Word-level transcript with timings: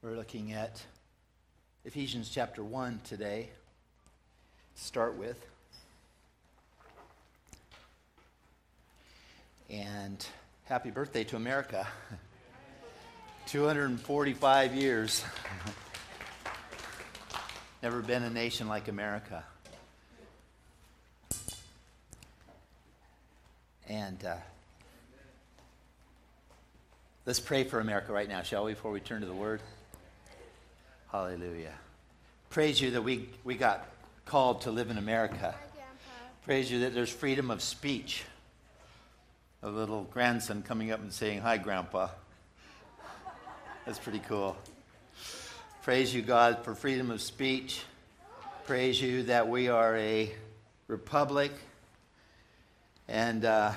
We're 0.00 0.14
looking 0.14 0.52
at 0.52 0.80
Ephesians 1.84 2.30
chapter 2.32 2.62
1 2.62 3.00
today. 3.02 3.48
To 4.76 4.80
start 4.80 5.16
with. 5.16 5.44
And 9.68 10.24
happy 10.66 10.90
birthday 10.90 11.24
to 11.24 11.34
America. 11.34 11.84
245 13.48 14.74
years. 14.76 15.24
Never 17.82 18.00
been 18.00 18.22
a 18.22 18.30
nation 18.30 18.68
like 18.68 18.86
America. 18.86 19.42
And 23.88 24.24
uh, 24.24 24.36
let's 27.26 27.40
pray 27.40 27.64
for 27.64 27.80
America 27.80 28.12
right 28.12 28.28
now, 28.28 28.42
shall 28.42 28.64
we, 28.64 28.74
before 28.74 28.92
we 28.92 29.00
turn 29.00 29.22
to 29.22 29.26
the 29.26 29.34
Word? 29.34 29.60
Hallelujah. 31.10 31.72
Praise 32.50 32.78
you 32.82 32.90
that 32.90 33.00
we, 33.00 33.30
we 33.42 33.54
got 33.54 33.88
called 34.26 34.60
to 34.62 34.70
live 34.70 34.90
in 34.90 34.98
America. 34.98 35.54
Praise 36.44 36.70
you 36.70 36.80
that 36.80 36.92
there's 36.92 37.08
freedom 37.08 37.50
of 37.50 37.62
speech. 37.62 38.24
A 39.62 39.70
little 39.70 40.04
grandson 40.04 40.62
coming 40.62 40.90
up 40.92 41.00
and 41.00 41.10
saying, 41.10 41.40
Hi, 41.40 41.56
Grandpa. 41.56 42.08
That's 43.86 43.98
pretty 43.98 44.18
cool. 44.18 44.54
Praise 45.80 46.14
you, 46.14 46.20
God, 46.20 46.62
for 46.62 46.74
freedom 46.74 47.10
of 47.10 47.22
speech. 47.22 47.80
Praise 48.66 49.00
you 49.00 49.22
that 49.22 49.48
we 49.48 49.70
are 49.70 49.96
a 49.96 50.30
republic 50.88 51.52
and 53.08 53.46
uh, 53.46 53.72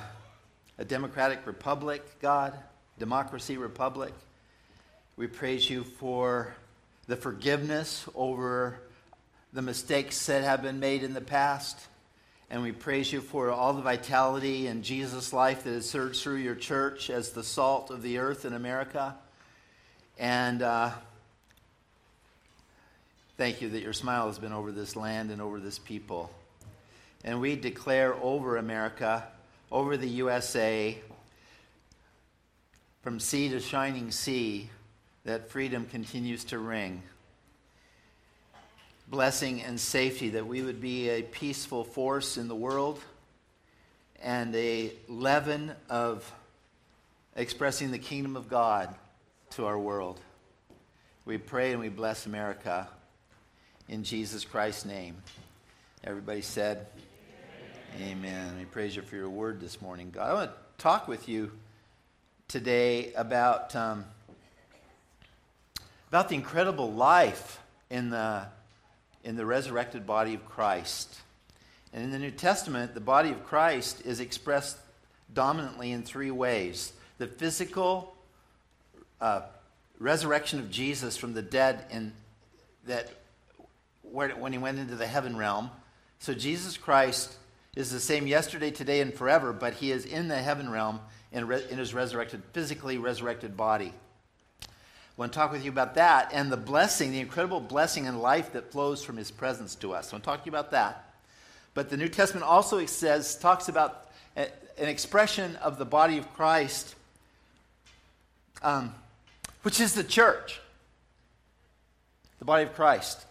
a 0.77 0.83
democratic 0.83 1.47
republic, 1.47 2.03
God, 2.19 2.59
democracy 2.99 3.55
republic. 3.55 4.13
We 5.15 5.27
praise 5.27 5.69
you 5.69 5.85
for 5.85 6.53
the 7.11 7.17
forgiveness 7.17 8.07
over 8.15 8.79
the 9.51 9.61
mistakes 9.61 10.27
that 10.27 10.45
have 10.45 10.61
been 10.61 10.79
made 10.79 11.03
in 11.03 11.13
the 11.13 11.19
past. 11.19 11.77
And 12.49 12.61
we 12.61 12.71
praise 12.71 13.11
you 13.11 13.19
for 13.19 13.49
all 13.49 13.73
the 13.73 13.81
vitality 13.81 14.67
and 14.67 14.81
Jesus' 14.81 15.33
life 15.33 15.65
that 15.65 15.71
has 15.71 15.89
surged 15.89 16.23
through 16.23 16.37
your 16.37 16.55
church 16.55 17.09
as 17.09 17.31
the 17.31 17.43
salt 17.43 17.91
of 17.91 18.01
the 18.01 18.19
earth 18.19 18.45
in 18.45 18.53
America. 18.53 19.13
And 20.17 20.61
uh, 20.61 20.91
thank 23.35 23.61
you 23.61 23.67
that 23.71 23.81
your 23.81 23.91
smile 23.91 24.27
has 24.27 24.39
been 24.39 24.53
over 24.53 24.71
this 24.71 24.95
land 24.95 25.31
and 25.31 25.41
over 25.41 25.59
this 25.59 25.79
people. 25.79 26.31
And 27.25 27.41
we 27.41 27.57
declare 27.57 28.15
over 28.23 28.55
America, 28.55 29.27
over 29.69 29.97
the 29.97 30.07
USA, 30.07 30.97
from 33.01 33.19
sea 33.19 33.49
to 33.49 33.59
shining 33.59 34.11
sea, 34.11 34.69
that 35.23 35.49
freedom 35.49 35.85
continues 35.85 36.43
to 36.45 36.59
ring. 36.59 37.03
Blessing 39.07 39.61
and 39.61 39.79
safety, 39.79 40.29
that 40.29 40.47
we 40.47 40.61
would 40.61 40.81
be 40.81 41.09
a 41.09 41.21
peaceful 41.21 41.83
force 41.83 42.37
in 42.37 42.47
the 42.47 42.55
world 42.55 42.99
and 44.21 44.55
a 44.55 44.91
leaven 45.07 45.73
of 45.89 46.31
expressing 47.35 47.91
the 47.91 47.99
kingdom 47.99 48.35
of 48.35 48.47
God 48.47 48.93
to 49.51 49.65
our 49.65 49.77
world. 49.77 50.19
We 51.25 51.37
pray 51.37 51.71
and 51.71 51.79
we 51.79 51.89
bless 51.89 52.25
America 52.25 52.87
in 53.89 54.03
Jesus 54.03 54.45
Christ's 54.45 54.85
name. 54.85 55.17
Everybody 56.03 56.41
said, 56.41 56.87
Amen. 57.97 58.17
Amen. 58.17 58.57
We 58.57 58.65
praise 58.65 58.95
you 58.95 59.01
for 59.01 59.15
your 59.15 59.29
word 59.29 59.59
this 59.59 59.81
morning. 59.81 60.09
God, 60.11 60.29
I 60.29 60.33
want 60.33 60.51
to 60.51 60.57
talk 60.83 61.07
with 61.07 61.27
you 61.29 61.51
today 62.47 63.13
about. 63.13 63.75
Um, 63.75 64.05
about 66.11 66.27
the 66.27 66.35
incredible 66.35 66.91
life 66.91 67.61
in 67.89 68.09
the, 68.09 68.45
in 69.23 69.37
the 69.37 69.45
resurrected 69.45 70.05
body 70.05 70.33
of 70.33 70.45
Christ. 70.45 71.15
And 71.93 72.03
in 72.03 72.11
the 72.11 72.19
New 72.19 72.31
Testament, 72.31 72.93
the 72.93 72.99
body 72.99 73.29
of 73.29 73.45
Christ 73.45 74.05
is 74.05 74.19
expressed 74.19 74.75
dominantly 75.33 75.93
in 75.93 76.03
three 76.03 76.29
ways 76.29 76.91
the 77.17 77.27
physical 77.27 78.13
uh, 79.21 79.43
resurrection 79.99 80.59
of 80.59 80.69
Jesus 80.69 81.15
from 81.15 81.33
the 81.33 81.41
dead, 81.41 81.85
in 81.89 82.11
that 82.87 83.09
when 84.03 84.51
he 84.51 84.57
went 84.57 84.79
into 84.79 84.95
the 84.95 85.07
heaven 85.07 85.37
realm. 85.37 85.71
So 86.19 86.33
Jesus 86.33 86.75
Christ 86.75 87.37
is 87.73 87.89
the 87.89 88.01
same 88.01 88.27
yesterday, 88.27 88.71
today, 88.71 88.99
and 88.99 89.13
forever, 89.13 89.53
but 89.53 89.75
he 89.75 89.91
is 89.93 90.03
in 90.03 90.27
the 90.27 90.41
heaven 90.41 90.69
realm 90.69 90.99
in, 91.31 91.47
re- 91.47 91.63
in 91.69 91.77
his 91.77 91.93
resurrected, 91.93 92.41
physically 92.51 92.97
resurrected 92.97 93.55
body. 93.55 93.93
Want 95.21 95.33
to 95.33 95.37
talk 95.37 95.51
with 95.51 95.63
you 95.63 95.69
about 95.69 95.93
that 95.93 96.31
and 96.33 96.51
the 96.51 96.57
blessing, 96.57 97.11
the 97.11 97.19
incredible 97.19 97.59
blessing 97.59 98.07
and 98.07 98.19
life 98.19 98.53
that 98.53 98.71
flows 98.71 99.03
from 99.03 99.17
his 99.17 99.29
presence 99.29 99.75
to 99.75 99.93
us. 99.93 100.11
I 100.11 100.15
want 100.15 100.23
to 100.23 100.27
talk 100.27 100.39
to 100.39 100.45
you 100.47 100.51
about 100.51 100.71
that. 100.71 101.13
But 101.75 101.91
the 101.91 101.97
New 101.97 102.07
Testament 102.07 102.43
also 102.43 102.83
says, 102.87 103.35
talks 103.35 103.69
about 103.69 104.09
an 104.35 104.47
expression 104.79 105.57
of 105.57 105.77
the 105.77 105.85
body 105.85 106.17
of 106.17 106.33
Christ, 106.33 106.95
um, 108.63 108.95
which 109.61 109.79
is 109.79 109.93
the 109.93 110.03
church, 110.03 110.59
the 112.39 112.45
body 112.45 112.63
of 112.63 112.73
Christ. 112.73 113.23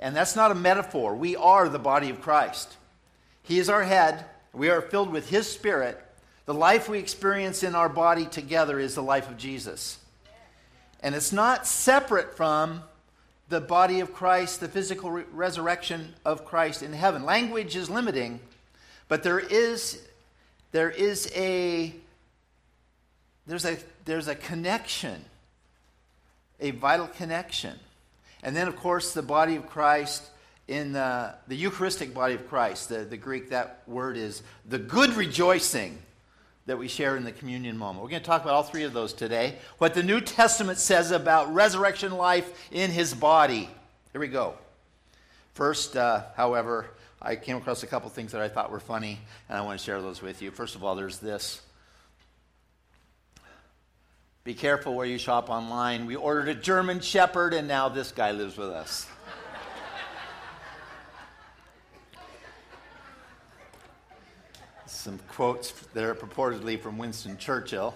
And 0.00 0.16
that's 0.16 0.34
not 0.34 0.50
a 0.50 0.54
metaphor. 0.54 1.14
We 1.14 1.36
are 1.36 1.68
the 1.68 1.78
body 1.78 2.08
of 2.08 2.22
Christ. 2.22 2.74
He 3.42 3.58
is 3.58 3.68
our 3.68 3.82
head. 3.82 4.24
We 4.54 4.70
are 4.70 4.80
filled 4.80 5.12
with 5.12 5.28
His 5.28 5.46
Spirit. 5.46 6.02
The 6.46 6.54
life 6.54 6.88
we 6.88 6.98
experience 6.98 7.62
in 7.62 7.74
our 7.74 7.90
body 7.90 8.24
together 8.24 8.78
is 8.78 8.94
the 8.94 9.02
life 9.02 9.28
of 9.28 9.36
Jesus. 9.36 9.98
And 11.02 11.14
it's 11.14 11.32
not 11.32 11.66
separate 11.66 12.36
from 12.36 12.82
the 13.48 13.60
body 13.60 14.00
of 14.00 14.14
Christ, 14.14 14.60
the 14.60 14.68
physical 14.68 15.10
re- 15.10 15.24
resurrection 15.32 16.14
of 16.24 16.44
Christ 16.44 16.82
in 16.82 16.92
heaven. 16.92 17.24
Language 17.24 17.76
is 17.76 17.90
limiting, 17.90 18.40
but 19.08 19.22
there 19.22 19.40
is, 19.40 20.00
there 20.70 20.90
is 20.90 21.30
a 21.34 21.94
there's 23.46 23.64
a 23.64 23.76
there's 24.04 24.28
a 24.28 24.34
connection, 24.34 25.24
a 26.60 26.70
vital 26.70 27.08
connection. 27.08 27.78
And 28.44 28.56
then, 28.56 28.68
of 28.68 28.76
course, 28.76 29.12
the 29.12 29.22
body 29.22 29.56
of 29.56 29.68
Christ 29.68 30.22
in 30.68 30.92
the, 30.92 31.34
the 31.48 31.56
Eucharistic 31.56 32.14
body 32.14 32.34
of 32.34 32.48
Christ, 32.48 32.88
the, 32.88 32.98
the 32.98 33.16
Greek, 33.16 33.50
that 33.50 33.82
word 33.86 34.16
is 34.16 34.42
the 34.68 34.78
good 34.78 35.10
rejoicing 35.10 35.98
that 36.66 36.78
we 36.78 36.88
share 36.88 37.16
in 37.16 37.24
the 37.24 37.32
communion 37.32 37.76
moment. 37.76 38.02
We're 38.02 38.10
going 38.10 38.22
to 38.22 38.26
talk 38.26 38.42
about 38.42 38.54
all 38.54 38.62
three 38.62 38.84
of 38.84 38.92
those 38.92 39.12
today. 39.12 39.56
What 39.78 39.94
the 39.94 40.02
New 40.02 40.20
Testament 40.20 40.78
says 40.78 41.10
about 41.10 41.52
resurrection 41.52 42.12
life 42.12 42.68
in 42.70 42.90
his 42.90 43.14
body. 43.14 43.68
Here 44.12 44.20
we 44.20 44.28
go. 44.28 44.54
First, 45.54 45.96
uh, 45.96 46.22
however, 46.36 46.86
I 47.20 47.36
came 47.36 47.56
across 47.56 47.82
a 47.82 47.86
couple 47.86 48.08
things 48.10 48.32
that 48.32 48.40
I 48.40 48.48
thought 48.48 48.70
were 48.70 48.80
funny, 48.80 49.18
and 49.48 49.58
I 49.58 49.62
want 49.62 49.78
to 49.78 49.84
share 49.84 50.00
those 50.00 50.22
with 50.22 50.40
you. 50.40 50.50
First 50.50 50.74
of 50.74 50.84
all, 50.84 50.94
there's 50.94 51.18
this. 51.18 51.60
Be 54.44 54.54
careful 54.54 54.94
where 54.94 55.06
you 55.06 55.18
shop 55.18 55.50
online. 55.50 56.06
We 56.06 56.16
ordered 56.16 56.48
a 56.48 56.54
German 56.54 57.00
Shepherd, 57.00 57.54
and 57.54 57.68
now 57.68 57.88
this 57.88 58.10
guy 58.10 58.32
lives 58.32 58.56
with 58.56 58.70
us. 58.70 59.06
Some 65.02 65.18
quotes 65.30 65.72
that 65.94 66.04
are 66.04 66.14
purportedly 66.14 66.80
from 66.80 66.96
Winston 66.96 67.36
Churchill. 67.36 67.92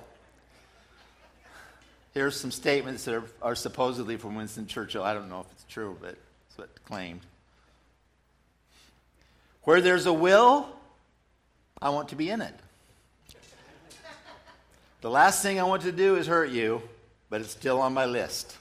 Here's 2.15 2.39
some 2.39 2.51
statements 2.51 3.05
that 3.05 3.15
are, 3.15 3.25
are 3.41 3.55
supposedly 3.55 4.17
from 4.17 4.35
Winston 4.35 4.67
Churchill. 4.67 5.05
I 5.05 5.15
don't 5.15 5.29
know 5.29 5.41
if 5.41 5.47
it's 5.53 5.65
true, 5.69 5.97
but 6.01 6.17
it's 6.49 6.59
what 6.59 6.69
claimed. 6.85 7.21
Where 9.63 9.81
there's 9.81 10.07
a 10.07 10.13
will, 10.13 10.69
I 11.81 11.91
want 11.91 12.09
to 12.09 12.17
be 12.17 12.29
in 12.29 12.41
it. 12.41 12.55
The 15.01 15.11
last 15.11 15.43
thing 15.43 15.61
I 15.61 15.63
want 15.63 15.83
to 15.83 15.93
do 15.93 16.17
is 16.17 16.27
hurt 16.27 16.51
you, 16.51 16.83
but 17.31 17.41
it's 17.41 17.51
still 17.51 17.81
on 17.81 17.95
my 17.95 18.07
list. 18.07 18.57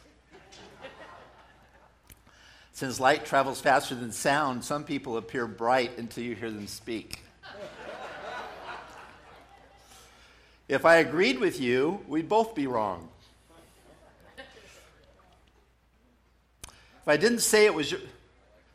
Since 2.73 2.99
light 2.99 3.25
travels 3.25 3.59
faster 3.59 3.95
than 3.95 4.11
sound, 4.11 4.63
some 4.63 4.83
people 4.83 5.17
appear 5.17 5.47
bright 5.47 5.97
until 5.97 6.23
you 6.23 6.35
hear 6.35 6.51
them 6.51 6.67
speak. 6.67 7.24
If 10.67 10.83
I 10.83 10.95
agreed 10.95 11.39
with 11.39 11.59
you, 11.59 12.01
we'd 12.07 12.27
both 12.27 12.55
be 12.55 12.65
wrong. 12.65 13.07
If 16.67 17.07
I 17.07 17.17
didn't 17.17 17.39
say 17.39 17.65
it 17.65 17.73
was 17.73 17.91
your, 17.91 18.01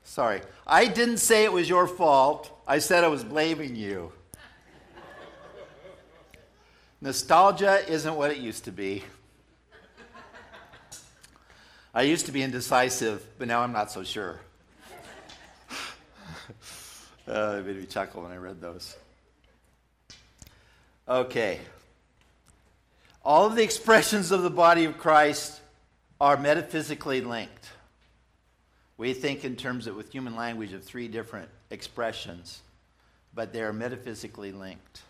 sorry, 0.04 0.40
I 0.64 0.86
didn't 0.86 1.16
say 1.16 1.42
it 1.42 1.52
was 1.52 1.68
your 1.68 1.88
fault. 1.88 2.56
I 2.64 2.78
said 2.78 3.02
I 3.02 3.08
was 3.08 3.24
blaming 3.24 3.74
you. 3.74 4.12
Nostalgia 7.00 7.82
isn't 7.90 8.14
what 8.14 8.30
it 8.30 8.36
used 8.36 8.66
to 8.66 8.70
be. 8.70 9.02
I 11.92 12.02
used 12.02 12.26
to 12.26 12.32
be 12.32 12.40
indecisive, 12.40 13.26
but 13.36 13.48
now 13.48 13.62
I'm 13.62 13.72
not 13.72 13.90
so 13.90 14.04
sure. 14.04 14.38
uh, 17.26 17.56
it 17.58 17.66
made 17.66 17.78
me 17.78 17.86
chuckle 17.86 18.22
when 18.22 18.30
I 18.30 18.36
read 18.36 18.60
those. 18.60 18.96
Okay 21.08 21.58
all 23.24 23.46
of 23.46 23.56
the 23.56 23.62
expressions 23.62 24.30
of 24.30 24.42
the 24.42 24.50
body 24.50 24.84
of 24.84 24.98
Christ 24.98 25.60
are 26.20 26.36
metaphysically 26.36 27.20
linked. 27.20 27.68
We 28.96 29.14
think 29.14 29.44
in 29.44 29.56
terms 29.56 29.86
of, 29.86 29.96
with 29.96 30.12
human 30.12 30.36
language, 30.36 30.72
of 30.72 30.84
three 30.84 31.08
different 31.08 31.48
expressions, 31.70 32.60
but 33.34 33.52
they 33.52 33.62
are 33.62 33.72
metaphysically 33.72 34.52
linked. 34.52 35.02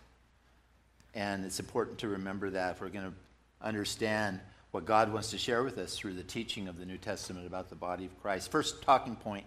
And 1.14 1.44
it's 1.44 1.58
important 1.58 1.98
to 1.98 2.08
remember 2.08 2.50
that 2.50 2.76
if 2.76 2.80
we're 2.80 2.88
going 2.88 3.06
to 3.06 3.66
understand 3.66 4.40
what 4.70 4.84
God 4.84 5.12
wants 5.12 5.30
to 5.30 5.38
share 5.38 5.62
with 5.62 5.78
us 5.78 5.96
through 5.96 6.14
the 6.14 6.22
teaching 6.22 6.68
of 6.68 6.78
the 6.78 6.86
New 6.86 6.98
Testament 6.98 7.46
about 7.46 7.68
the 7.68 7.74
body 7.74 8.04
of 8.04 8.22
Christ. 8.22 8.50
First 8.50 8.82
talking 8.82 9.16
point 9.16 9.44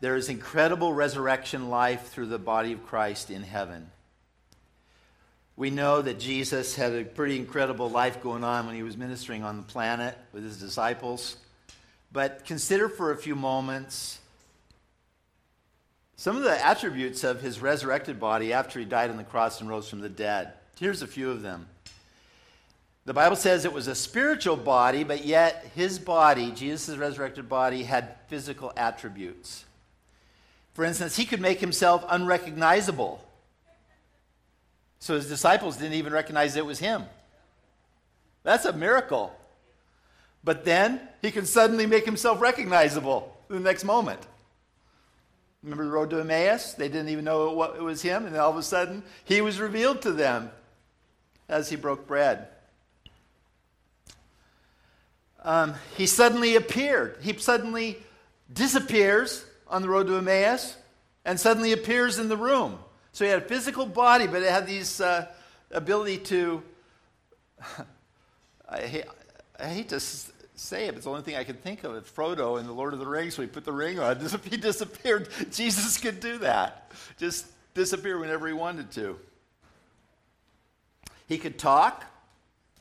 there 0.00 0.16
is 0.16 0.28
incredible 0.28 0.92
resurrection 0.92 1.70
life 1.70 2.08
through 2.08 2.26
the 2.26 2.38
body 2.38 2.72
of 2.72 2.84
Christ 2.84 3.30
in 3.30 3.44
heaven. 3.44 3.88
We 5.56 5.70
know 5.70 6.00
that 6.00 6.18
Jesus 6.18 6.74
had 6.74 6.92
a 6.92 7.04
pretty 7.04 7.36
incredible 7.36 7.90
life 7.90 8.22
going 8.22 8.42
on 8.42 8.66
when 8.66 8.74
he 8.74 8.82
was 8.82 8.96
ministering 8.96 9.42
on 9.42 9.58
the 9.58 9.62
planet 9.62 10.16
with 10.32 10.44
his 10.44 10.58
disciples. 10.58 11.36
But 12.12 12.44
consider 12.46 12.88
for 12.88 13.12
a 13.12 13.16
few 13.16 13.34
moments 13.34 14.18
some 16.16 16.36
of 16.36 16.42
the 16.42 16.64
attributes 16.64 17.24
of 17.24 17.40
his 17.42 17.60
resurrected 17.60 18.20
body 18.20 18.52
after 18.52 18.78
he 18.78 18.84
died 18.84 19.10
on 19.10 19.16
the 19.16 19.24
cross 19.24 19.60
and 19.60 19.68
rose 19.68 19.88
from 19.88 20.00
the 20.00 20.08
dead. 20.08 20.52
Here's 20.78 21.02
a 21.02 21.06
few 21.06 21.30
of 21.30 21.42
them. 21.42 21.66
The 23.04 23.12
Bible 23.12 23.34
says 23.34 23.64
it 23.64 23.72
was 23.72 23.88
a 23.88 23.94
spiritual 23.94 24.56
body, 24.56 25.02
but 25.02 25.24
yet 25.24 25.72
his 25.74 25.98
body, 25.98 26.52
Jesus' 26.52 26.96
resurrected 26.96 27.48
body, 27.48 27.82
had 27.82 28.14
physical 28.28 28.72
attributes. 28.76 29.64
For 30.74 30.84
instance, 30.84 31.16
he 31.16 31.24
could 31.24 31.40
make 31.40 31.58
himself 31.58 32.04
unrecognizable. 32.08 33.22
So 35.02 35.16
his 35.16 35.26
disciples 35.26 35.78
didn't 35.78 35.94
even 35.94 36.12
recognize 36.12 36.54
it 36.54 36.64
was 36.64 36.78
him. 36.78 37.02
That's 38.44 38.66
a 38.66 38.72
miracle. 38.72 39.34
But 40.44 40.64
then 40.64 41.00
he 41.20 41.32
can 41.32 41.44
suddenly 41.44 41.86
make 41.86 42.04
himself 42.04 42.40
recognizable 42.40 43.36
the 43.48 43.58
next 43.58 43.82
moment. 43.82 44.20
Remember 45.64 45.84
the 45.86 45.90
road 45.90 46.10
to 46.10 46.20
Emmaus? 46.20 46.74
They 46.74 46.86
didn't 46.86 47.08
even 47.08 47.24
know 47.24 47.50
what 47.50 47.74
it 47.74 47.82
was 47.82 48.00
him, 48.00 48.26
and 48.26 48.36
all 48.36 48.52
of 48.52 48.56
a 48.56 48.62
sudden 48.62 49.02
he 49.24 49.40
was 49.40 49.58
revealed 49.58 50.02
to 50.02 50.12
them 50.12 50.52
as 51.48 51.68
he 51.68 51.74
broke 51.74 52.06
bread. 52.06 52.46
Um, 55.42 55.74
he 55.96 56.06
suddenly 56.06 56.54
appeared. 56.54 57.18
He 57.22 57.36
suddenly 57.38 57.98
disappears 58.52 59.44
on 59.66 59.82
the 59.82 59.88
road 59.88 60.06
to 60.06 60.16
Emmaus 60.16 60.76
and 61.24 61.40
suddenly 61.40 61.72
appears 61.72 62.20
in 62.20 62.28
the 62.28 62.36
room. 62.36 62.78
So 63.12 63.24
he 63.24 63.30
had 63.30 63.42
a 63.42 63.46
physical 63.46 63.86
body, 63.86 64.26
but 64.26 64.42
it 64.42 64.50
had 64.50 64.66
these 64.66 65.00
uh, 65.00 65.26
ability 65.70 66.18
to. 66.18 66.62
I, 68.68 68.80
hate, 68.80 69.04
I 69.60 69.66
hate 69.66 69.90
to 69.90 70.00
say 70.00 70.86
it, 70.86 70.88
but 70.88 70.96
it's 70.96 71.04
the 71.04 71.10
only 71.10 71.22
thing 71.22 71.36
I 71.36 71.44
can 71.44 71.56
think 71.56 71.84
of. 71.84 71.94
It's 71.94 72.10
Frodo 72.10 72.58
in 72.58 72.66
the 72.66 72.72
Lord 72.72 72.94
of 72.94 72.98
the 72.98 73.06
Rings, 73.06 73.36
when 73.36 73.48
he 73.48 73.52
put 73.52 73.64
the 73.64 73.72
ring 73.72 73.98
on, 73.98 74.18
he 74.50 74.56
disappeared. 74.56 75.28
Jesus 75.50 75.98
could 75.98 76.20
do 76.20 76.38
that. 76.38 76.90
Just 77.18 77.46
disappear 77.74 78.18
whenever 78.18 78.46
he 78.46 78.54
wanted 78.54 78.90
to. 78.92 79.18
He 81.28 81.38
could 81.38 81.58
talk. 81.58 82.06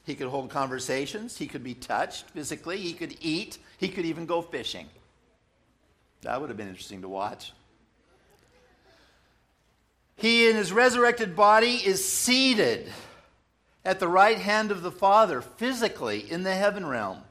He 0.06 0.16
could 0.16 0.28
hold 0.28 0.50
conversations. 0.50 1.38
He 1.38 1.48
could 1.48 1.64
be 1.64 1.74
touched 1.74 2.30
physically. 2.30 2.78
He 2.78 2.94
could 2.94 3.16
eat. 3.22 3.58
He 3.78 3.90
could 3.90 4.06
even 4.06 4.26
go 4.26 4.42
fishing. 4.42 4.88
That 6.22 6.40
would 6.40 6.50
have 6.50 6.58
been 6.58 6.68
interesting 6.68 7.02
to 7.02 7.10
watch. 7.10 7.54
He, 10.22 10.48
in 10.48 10.56
his 10.56 10.72
resurrected 10.72 11.36
body, 11.36 11.74
is 11.74 12.08
seated 12.08 12.94
at 13.84 14.00
the 14.00 14.08
right 14.08 14.38
hand 14.38 14.70
of 14.70 14.84
the 14.84 14.92
Father, 14.92 15.42
physically 15.42 16.32
in 16.32 16.44
the 16.44 16.54
heaven 16.54 16.86
realm. 16.86 17.24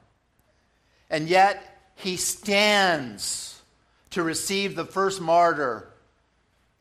And 1.09 1.29
yet, 1.29 1.93
he 1.95 2.17
stands 2.17 3.63
to 4.11 4.25
receive 4.25 4.75
the 4.75 4.85
first 4.85 5.21
martyr 5.21 5.93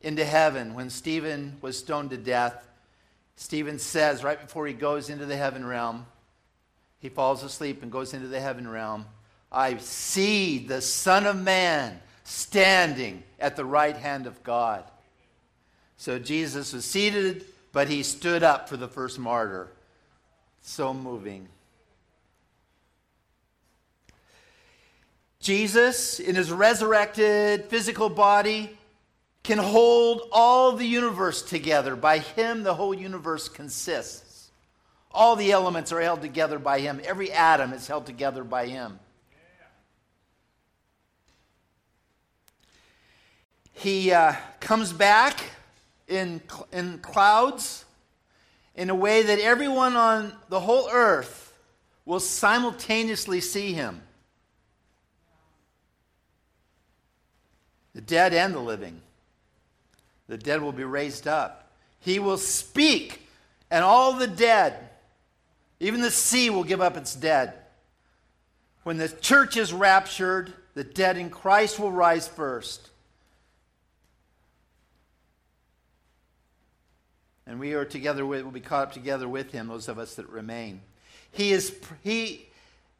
into 0.02 0.26
heaven 0.26 0.74
when 0.74 0.90
Stephen 0.90 1.58
was 1.62 1.78
stoned 1.78 2.10
to 2.10 2.18
death. 2.18 2.68
Stephen 3.36 3.78
says, 3.78 4.24
right 4.24 4.42
before 4.42 4.66
he 4.66 4.74
goes 4.74 5.12
into 5.12 5.28
the 5.28 5.38
heaven 5.38 5.64
realm, 5.64 6.08
he 7.00 7.10
falls 7.10 7.44
asleep 7.44 7.84
and 7.84 7.92
goes 7.92 8.16
into 8.16 8.28
the 8.28 8.42
heaven 8.42 8.68
realm. 8.68 9.06
I 9.52 9.78
see 9.78 10.58
the 10.58 10.82
Son 10.82 11.28
of 11.28 11.40
Man 11.40 12.00
standing 12.24 13.22
at 13.40 13.56
the 13.56 13.66
right 13.66 13.96
hand 13.96 14.26
of 14.26 14.42
God. 14.44 14.84
So 16.00 16.18
Jesus 16.18 16.72
was 16.72 16.86
seated, 16.86 17.44
but 17.74 17.90
he 17.90 18.04
stood 18.04 18.42
up 18.42 18.69
for 18.69 18.78
the 18.78 18.88
first 18.88 19.19
martyr. 19.19 19.68
So 20.62 20.94
moving. 20.94 21.50
Jesus, 25.42 26.22
in 26.22 26.38
his 26.38 26.54
resurrected 26.54 27.66
physical 27.66 28.07
body, 28.07 28.78
can 29.44 29.57
hold 29.57 30.22
all 30.31 30.72
the 30.72 30.86
universe 30.86 31.42
together. 31.42 31.98
By 31.98 32.19
him, 32.19 32.63
the 32.63 32.75
whole 32.75 32.94
universe 32.94 33.50
consists. 33.50 34.51
All 35.12 35.36
the 35.36 35.51
elements 35.51 35.92
are 35.92 36.00
held 36.00 36.22
together 36.22 36.60
by 36.60 36.80
him, 36.80 37.01
every 37.04 37.30
atom 37.34 37.74
is 37.74 37.88
held 37.88 38.06
together 38.06 38.46
by 38.46 38.68
him. 38.68 39.00
He 43.74 44.13
uh, 44.13 44.36
comes 44.62 44.94
back 44.94 45.44
in, 46.10 46.42
in 46.72 47.00
clouds 47.00 47.86
in 48.76 48.90
a 48.90 48.96
way 48.96 49.24
that 49.24 49.40
everyone 49.40 49.96
on 49.96 50.34
the 50.50 50.60
whole 50.60 50.90
earth 50.92 51.54
will 52.06 52.20
simultaneously 52.20 53.40
see 53.40 53.74
him 53.74 54.02
the 57.94 58.02
dead 58.02 58.34
and 58.34 58.54
the 58.54 58.60
living. 58.60 59.02
The 60.28 60.38
dead 60.38 60.62
will 60.62 60.72
be 60.72 60.86
raised 60.86 61.28
up. 61.28 61.72
He 62.00 62.20
will 62.20 62.38
speak, 62.38 63.28
and 63.70 63.84
all 63.84 64.14
the 64.14 64.28
dead, 64.28 64.90
even 65.82 66.02
the 66.02 66.12
sea, 66.12 66.50
will 66.50 66.64
give 66.64 66.80
up 66.80 66.96
its 66.96 67.14
dead. 67.14 67.54
When 68.84 68.98
the 68.98 69.10
church 69.10 69.58
is 69.58 69.74
raptured, 69.74 70.54
the 70.76 70.84
dead 70.84 71.18
in 71.18 71.30
Christ 71.30 71.78
will 71.80 71.92
rise 71.92 72.28
first. 72.28 72.90
And 77.50 77.60
we 77.60 77.74
are 77.74 77.84
together 77.84 78.28
with, 78.28 78.44
will 78.44 78.51
be 78.51 78.60
caught 78.60 78.84
up 78.84 78.94
together 78.94 79.28
with 79.28 79.51
him, 79.51 79.68
those 79.68 79.88
of 79.88 79.98
us 79.98 80.13
that 80.16 80.30
remain. 80.30 80.81
He 81.31 81.51
is, 81.51 81.75
he, 82.04 82.46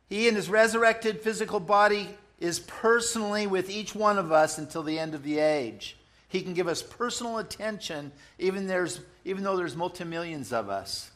he 0.10 0.28
in 0.28 0.34
his 0.34 0.50
resurrected 0.50 1.22
physical 1.22 1.60
body 1.60 2.10
is 2.39 2.60
personally 2.60 3.46
with 3.46 3.70
each 3.70 3.94
one 3.94 4.18
of 4.18 4.32
us 4.32 4.58
until 4.58 4.82
the 4.82 4.98
end 4.98 5.13
of 5.13 5.22
the 5.22 5.38
age. 5.38 5.98
He 6.29 6.41
can 6.41 6.56
give 6.56 6.68
us 6.68 6.82
personal 6.82 7.38
attention, 7.38 8.12
even, 8.39 8.65
there's, 8.65 9.01
even 9.24 9.44
though 9.44 9.56
there's 9.56 9.75
multi-millions 9.75 10.51
of 10.51 10.68
us. 10.68 11.12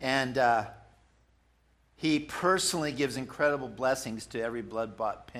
And 0.00 0.38
uh, 0.38 0.66
he 1.96 2.20
personally 2.20 2.92
gives 2.92 3.16
incredible 3.16 3.68
blessings 3.68 4.26
to 4.26 4.40
every 4.40 4.62
blood-bought, 4.62 5.32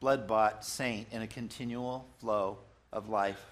blood-bought 0.00 0.66
saint 0.66 1.08
in 1.12 1.22
a 1.22 1.26
continual 1.26 2.06
flow 2.20 2.58
of 2.92 3.08
life 3.08 3.42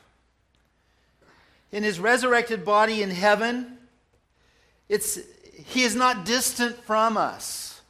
in 1.73 1.83
his 1.83 2.00
resurrected 2.00 2.65
body 2.65 3.03
in 3.03 3.11
heaven, 3.11 3.79
it's, 4.89 5.19
he 5.67 5.83
is 5.83 5.95
not 5.95 6.25
distant 6.25 6.77
from 6.85 7.17
us. 7.17 7.81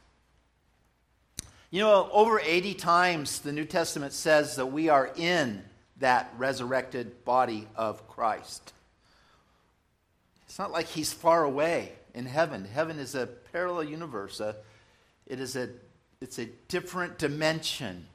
You 1.71 1.81
know, 1.81 2.09
over 2.11 2.39
80 2.39 2.73
times 2.73 3.39
the 3.39 3.53
New 3.53 3.65
Testament 3.65 4.13
says 4.13 4.57
that 4.57 4.67
we 4.67 4.89
are 4.89 5.11
in 5.15 5.63
that 5.99 6.33
resurrected 6.37 7.23
body 7.23 7.67
of 7.75 8.07
Christ. 8.07 8.73
It's 10.45 10.59
not 10.59 10.71
like 10.71 10.87
he's 10.87 11.13
far 11.13 11.43
away 11.43 11.93
in 12.13 12.25
heaven. 12.25 12.65
Heaven 12.65 12.99
is 12.99 13.15
a 13.15 13.25
parallel 13.25 13.85
universe. 13.85 14.41
A, 14.41 14.55
it 15.25 15.39
is 15.39 15.55
a, 15.55 15.69
it's 16.19 16.39
a 16.39 16.47
different 16.67 17.17
dimension. 17.17 18.05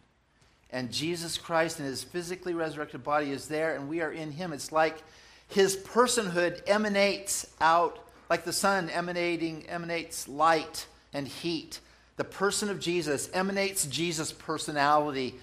And 0.70 0.92
Jesus 0.92 1.38
Christ 1.38 1.80
in 1.80 1.86
his 1.86 2.04
physically 2.04 2.52
resurrected 2.52 3.02
body 3.02 3.30
is 3.30 3.48
there, 3.48 3.74
and 3.74 3.88
we 3.88 4.02
are 4.02 4.12
in 4.12 4.32
him. 4.32 4.52
It's 4.52 4.70
like 4.70 5.02
his 5.48 5.76
personhood 5.76 6.60
emanates 6.66 7.46
out 7.60 7.98
like 8.28 8.44
the 8.44 8.52
sun 8.52 8.90
emanating 8.90 9.66
emanates 9.68 10.28
light 10.28 10.86
and 11.12 11.28
heat. 11.28 11.80
The 12.16 12.24
person 12.24 12.70
of 12.70 12.80
Jesus 12.80 13.30
emanates 13.32 13.86
Jesus' 13.86 14.32
personality 14.32 15.34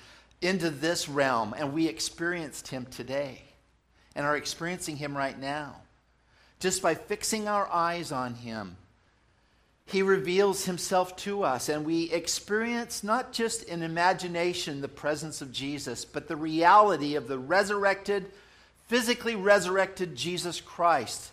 into 0.42 0.70
this 0.70 1.08
realm, 1.08 1.54
and 1.58 1.74
we 1.74 1.88
experienced 1.88 2.68
him 2.68 2.86
today 2.88 3.44
and 4.16 4.26
are 4.26 4.36
experiencing 4.36 4.98
him 4.98 5.16
right 5.16 5.40
now. 5.40 5.78
Just 6.60 6.82
by 6.82 6.96
fixing 6.96 7.48
our 7.48 7.68
eyes 7.72 8.12
on 8.12 8.36
him, 8.36 8.78
he 9.86 10.02
reveals 10.02 10.66
himself 10.66 11.16
to 11.18 11.44
us, 11.44 11.70
and 11.70 11.86
we 11.86 12.12
experience 12.12 13.04
not 13.04 13.34
just 13.34 13.64
in 13.64 13.84
imagination 13.84 14.82
the 14.82 14.88
presence 14.88 15.42
of 15.42 15.52
Jesus, 15.52 16.06
but 16.06 16.28
the 16.28 16.36
reality 16.36 17.16
of 17.16 17.28
the 17.28 17.38
resurrected 17.38 18.32
physically 18.88 19.36
resurrected 19.36 20.16
Jesus 20.16 20.62
Christ 20.62 21.32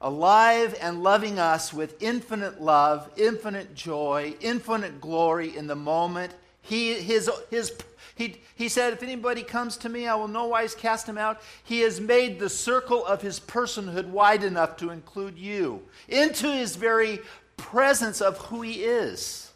alive 0.00 0.76
and 0.80 1.02
loving 1.02 1.38
us 1.38 1.72
with 1.72 2.00
infinite 2.02 2.60
love, 2.60 3.10
infinite 3.16 3.74
joy, 3.74 4.34
infinite 4.40 5.00
glory 5.00 5.56
in 5.56 5.66
the 5.66 5.74
moment. 5.74 6.32
He, 6.62 6.94
his, 6.94 7.30
his, 7.50 7.72
he, 8.14 8.36
he 8.54 8.68
said, 8.68 8.92
If 8.92 9.02
anybody 9.02 9.42
comes 9.42 9.76
to 9.78 9.88
me, 9.88 10.06
I 10.06 10.14
will 10.14 10.28
no 10.28 10.46
wise 10.46 10.74
cast 10.74 11.08
him 11.08 11.18
out. 11.18 11.40
He 11.64 11.80
has 11.80 12.00
made 12.00 12.38
the 12.38 12.48
circle 12.48 13.04
of 13.04 13.22
his 13.22 13.40
personhood 13.40 14.06
wide 14.06 14.44
enough 14.44 14.76
to 14.78 14.90
include 14.90 15.38
you 15.38 15.82
into 16.08 16.50
his 16.50 16.76
very 16.76 17.20
presence 17.56 18.20
of 18.20 18.38
who 18.38 18.62
he 18.62 18.84
is 18.84 19.50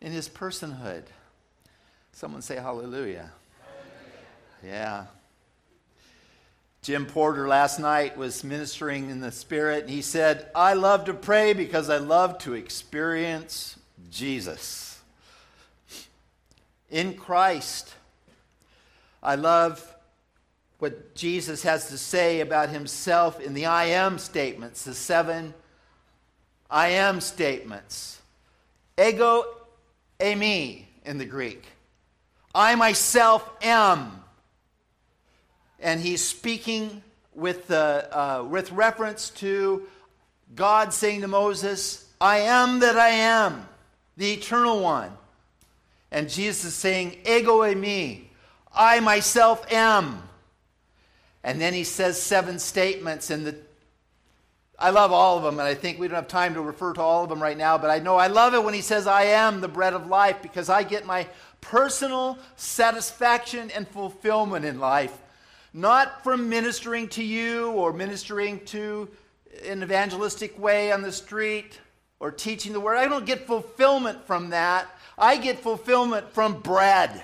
in 0.00 0.12
his 0.12 0.28
personhood. 0.28 1.02
Someone 2.12 2.42
say 2.42 2.56
hallelujah. 2.56 3.32
Yeah. 4.64 5.06
Jim 6.86 7.04
Porter 7.04 7.48
last 7.48 7.80
night 7.80 8.16
was 8.16 8.44
ministering 8.44 9.10
in 9.10 9.18
the 9.18 9.32
Spirit, 9.32 9.80
and 9.80 9.90
he 9.90 10.02
said, 10.02 10.48
I 10.54 10.74
love 10.74 11.06
to 11.06 11.14
pray 11.14 11.52
because 11.52 11.90
I 11.90 11.96
love 11.96 12.38
to 12.38 12.54
experience 12.54 13.76
Jesus. 14.08 15.00
In 16.88 17.14
Christ, 17.14 17.92
I 19.20 19.34
love 19.34 19.96
what 20.78 21.16
Jesus 21.16 21.64
has 21.64 21.88
to 21.88 21.98
say 21.98 22.38
about 22.38 22.68
himself 22.68 23.40
in 23.40 23.52
the 23.52 23.66
I 23.66 23.86
am 23.86 24.16
statements, 24.16 24.84
the 24.84 24.94
seven 24.94 25.54
I 26.70 26.90
am 26.90 27.20
statements. 27.20 28.22
Ego 28.96 29.44
eimi 30.20 30.84
in 31.04 31.18
the 31.18 31.26
Greek. 31.26 31.66
I 32.54 32.76
myself 32.76 33.50
am 33.60 34.22
and 35.86 36.00
he's 36.00 36.20
speaking 36.20 37.00
with, 37.32 37.70
uh, 37.70 38.44
with 38.50 38.72
reference 38.72 39.30
to 39.30 39.86
God 40.56 40.92
saying 40.92 41.20
to 41.20 41.28
Moses, 41.28 42.10
I 42.20 42.38
am 42.38 42.80
that 42.80 42.98
I 42.98 43.10
am, 43.10 43.68
the 44.16 44.32
eternal 44.32 44.80
one. 44.80 45.12
And 46.10 46.28
Jesus 46.28 46.64
is 46.64 46.74
saying, 46.74 47.18
Ego 47.24 47.60
eimi, 47.60 48.24
I 48.74 48.98
myself 48.98 49.64
am. 49.72 50.24
And 51.44 51.60
then 51.60 51.72
he 51.72 51.84
says 51.84 52.20
seven 52.20 52.58
statements, 52.58 53.30
and 53.30 53.46
the 53.46 53.56
I 54.78 54.90
love 54.90 55.12
all 55.12 55.38
of 55.38 55.44
them, 55.44 55.60
and 55.60 55.68
I 55.68 55.74
think 55.74 56.00
we 56.00 56.08
don't 56.08 56.16
have 56.16 56.28
time 56.28 56.54
to 56.54 56.60
refer 56.60 56.94
to 56.94 57.00
all 57.00 57.22
of 57.22 57.30
them 57.30 57.40
right 57.40 57.56
now, 57.56 57.78
but 57.78 57.90
I 57.90 58.00
know 58.00 58.16
I 58.16 58.26
love 58.26 58.54
it 58.54 58.62
when 58.64 58.74
he 58.74 58.82
says, 58.82 59.06
I 59.06 59.22
am 59.22 59.60
the 59.60 59.68
bread 59.68 59.94
of 59.94 60.08
life, 60.08 60.42
because 60.42 60.68
I 60.68 60.82
get 60.82 61.06
my 61.06 61.28
personal 61.60 62.38
satisfaction 62.56 63.70
and 63.70 63.86
fulfillment 63.86 64.64
in 64.64 64.80
life 64.80 65.16
not 65.76 66.24
from 66.24 66.48
ministering 66.48 67.06
to 67.06 67.22
you 67.22 67.70
or 67.72 67.92
ministering 67.92 68.64
to 68.64 69.06
an 69.66 69.82
evangelistic 69.82 70.58
way 70.58 70.90
on 70.90 71.02
the 71.02 71.12
street 71.12 71.78
or 72.18 72.30
teaching 72.30 72.72
the 72.72 72.80
word. 72.80 72.96
I 72.96 73.06
don't 73.08 73.26
get 73.26 73.46
fulfillment 73.46 74.26
from 74.26 74.50
that. 74.50 74.86
I 75.18 75.36
get 75.36 75.60
fulfillment 75.60 76.30
from 76.30 76.60
bread. 76.60 77.22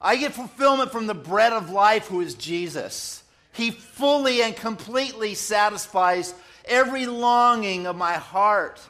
I 0.00 0.16
get 0.16 0.32
fulfillment 0.32 0.90
from 0.90 1.06
the 1.06 1.14
bread 1.14 1.52
of 1.52 1.68
life, 1.68 2.06
who 2.06 2.22
is 2.22 2.34
Jesus. 2.34 3.22
He 3.52 3.70
fully 3.70 4.40
and 4.40 4.56
completely 4.56 5.34
satisfies 5.34 6.34
every 6.64 7.04
longing 7.04 7.86
of 7.86 7.96
my 7.96 8.14
heart. 8.14 8.80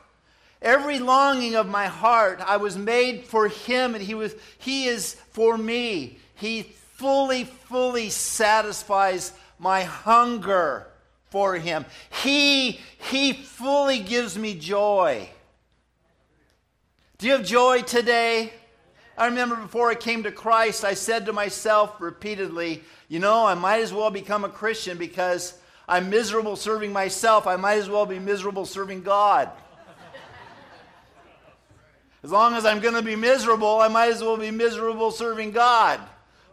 Every 0.62 1.00
longing 1.00 1.56
of 1.56 1.68
my 1.68 1.88
heart, 1.88 2.40
I 2.46 2.58
was 2.58 2.78
made 2.78 3.24
for 3.24 3.48
him 3.48 3.96
and 3.96 4.04
he 4.04 4.14
was 4.14 4.36
he 4.58 4.86
is 4.86 5.14
for 5.32 5.58
me. 5.58 6.20
He 6.44 6.64
fully, 6.96 7.44
fully 7.44 8.10
satisfies 8.10 9.32
my 9.58 9.84
hunger 9.84 10.86
for 11.30 11.54
Him. 11.54 11.86
He, 12.22 12.80
he 13.10 13.32
fully 13.32 14.00
gives 14.00 14.36
me 14.36 14.52
joy. 14.52 15.30
Do 17.16 17.28
you 17.28 17.32
have 17.32 17.46
joy 17.46 17.80
today? 17.80 18.52
I 19.16 19.24
remember 19.24 19.56
before 19.56 19.88
I 19.88 19.94
came 19.94 20.24
to 20.24 20.30
Christ, 20.30 20.84
I 20.84 20.92
said 20.92 21.24
to 21.24 21.32
myself 21.32 21.98
repeatedly, 21.98 22.82
you 23.08 23.20
know, 23.20 23.46
I 23.46 23.54
might 23.54 23.80
as 23.80 23.94
well 23.94 24.10
become 24.10 24.44
a 24.44 24.50
Christian 24.50 24.98
because 24.98 25.56
I'm 25.88 26.10
miserable 26.10 26.56
serving 26.56 26.92
myself. 26.92 27.46
I 27.46 27.56
might 27.56 27.78
as 27.78 27.88
well 27.88 28.04
be 28.04 28.18
miserable 28.18 28.66
serving 28.66 29.00
God. 29.00 29.50
As 32.22 32.30
long 32.30 32.52
as 32.52 32.66
I'm 32.66 32.80
going 32.80 32.96
to 32.96 33.02
be 33.02 33.16
miserable, 33.16 33.80
I 33.80 33.88
might 33.88 34.10
as 34.10 34.20
well 34.20 34.36
be 34.36 34.50
miserable 34.50 35.10
serving 35.10 35.52
God. 35.52 36.00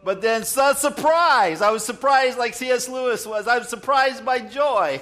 But 0.04 0.20
then, 0.20 0.44
surprise. 0.44 1.62
I 1.62 1.70
was 1.70 1.84
surprised 1.84 2.36
like 2.36 2.54
C.S. 2.54 2.88
Lewis 2.88 3.24
was. 3.24 3.46
I 3.46 3.58
was 3.58 3.68
surprised 3.68 4.24
by 4.24 4.40
joy. 4.40 5.00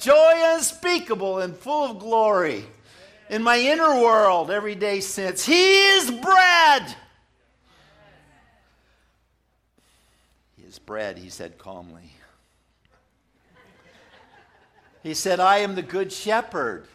Joy 0.00 0.32
unspeakable 0.36 1.40
and 1.40 1.54
full 1.54 1.84
of 1.84 1.98
glory 1.98 2.64
in 3.28 3.42
my 3.42 3.58
inner 3.58 4.00
world 4.00 4.50
every 4.50 4.74
day 4.74 5.00
since. 5.00 5.44
He 5.44 5.74
is 5.74 6.10
bread. 6.10 6.96
He 10.56 10.64
is 10.64 10.78
bread, 10.78 11.18
he 11.18 11.28
said 11.28 11.58
calmly. 11.58 12.12
He 15.02 15.14
said, 15.14 15.40
I 15.40 15.58
am 15.58 15.74
the 15.74 15.82
good 15.82 16.12
shepherd, 16.12 16.86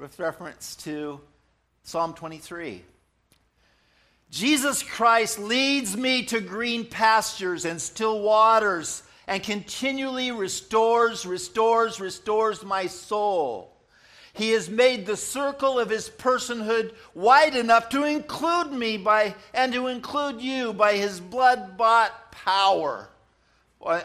with 0.00 0.18
reference 0.18 0.74
to 0.76 1.20
Psalm 1.84 2.12
23. 2.14 2.82
Jesus 4.34 4.82
Christ 4.82 5.38
leads 5.38 5.96
me 5.96 6.24
to 6.24 6.40
green 6.40 6.86
pastures 6.86 7.64
and 7.64 7.80
still 7.80 8.20
waters 8.20 9.04
and 9.28 9.40
continually 9.40 10.32
restores, 10.32 11.24
restores, 11.24 12.00
restores 12.00 12.64
my 12.64 12.88
soul. 12.88 13.76
He 14.32 14.50
has 14.50 14.68
made 14.68 15.06
the 15.06 15.16
circle 15.16 15.78
of 15.78 15.88
his 15.88 16.10
personhood 16.10 16.94
wide 17.14 17.54
enough 17.54 17.88
to 17.90 18.02
include 18.02 18.72
me 18.72 18.96
by 18.96 19.36
and 19.54 19.72
to 19.72 19.86
include 19.86 20.42
you 20.42 20.72
by 20.72 20.94
his 20.94 21.20
blood-bought 21.20 22.32
power 22.32 23.08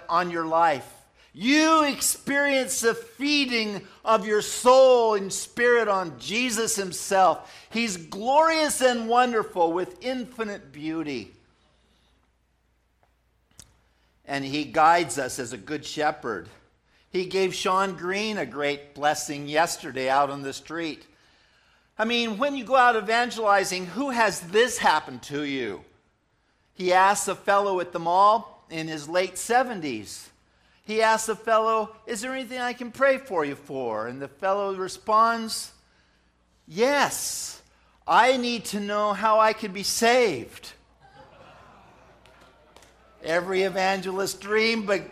on 0.07 0.29
your 0.29 0.45
life. 0.45 0.98
You 1.33 1.83
experience 1.83 2.81
the 2.81 2.95
feeding 2.95 3.81
of 4.03 4.25
your 4.25 4.41
soul 4.41 5.13
and 5.13 5.31
spirit 5.31 5.87
on 5.87 6.19
Jesus 6.19 6.75
Himself. 6.75 7.53
He's 7.69 7.97
glorious 7.97 8.81
and 8.81 9.07
wonderful 9.07 9.71
with 9.71 10.03
infinite 10.03 10.71
beauty. 10.71 11.31
And 14.25 14.43
He 14.43 14.63
guides 14.63 15.19
us 15.19 15.37
as 15.37 15.53
a 15.53 15.57
good 15.57 15.85
shepherd. 15.85 16.49
He 17.11 17.25
gave 17.25 17.53
Sean 17.53 17.95
Green 17.95 18.37
a 18.37 18.45
great 18.45 18.95
blessing 18.95 19.47
yesterday 19.47 20.09
out 20.09 20.29
on 20.29 20.41
the 20.41 20.53
street. 20.53 21.05
I 21.97 22.05
mean, 22.05 22.37
when 22.37 22.55
you 22.55 22.63
go 22.63 22.75
out 22.75 22.95
evangelizing, 22.95 23.85
who 23.87 24.09
has 24.09 24.39
this 24.39 24.77
happened 24.77 25.21
to 25.23 25.43
you? 25.43 25.83
He 26.73 26.93
asked 26.93 27.27
a 27.27 27.35
fellow 27.35 27.79
at 27.81 27.91
the 27.91 27.99
mall 27.99 28.63
in 28.69 28.87
his 28.87 29.09
late 29.09 29.35
70s 29.35 30.28
he 30.89 31.01
asks 31.01 31.27
the 31.27 31.35
fellow, 31.35 31.95
Is 32.07 32.21
there 32.21 32.33
anything 32.33 32.59
I 32.59 32.73
can 32.73 32.91
pray 32.91 33.17
for 33.17 33.45
you 33.45 33.55
for? 33.55 34.07
And 34.07 34.21
the 34.21 34.27
fellow 34.27 34.75
responds, 34.75 35.71
Yes, 36.67 37.61
I 38.07 38.37
need 38.37 38.65
to 38.65 38.79
know 38.79 39.13
how 39.13 39.39
I 39.39 39.53
can 39.53 39.71
be 39.71 39.83
saved. 39.83 40.73
Every 43.23 43.63
evangelist 43.63 44.39
dream, 44.39 44.85
but 44.85 45.03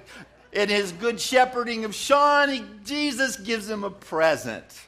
in 0.53 0.69
his 0.69 0.91
good 0.93 1.19
shepherding 1.19 1.83
of 1.83 1.93
Sean, 1.93 2.49
he, 2.49 2.63
Jesus 2.85 3.35
gives 3.35 3.69
him 3.69 3.83
a 3.83 3.91
present. 3.91 4.87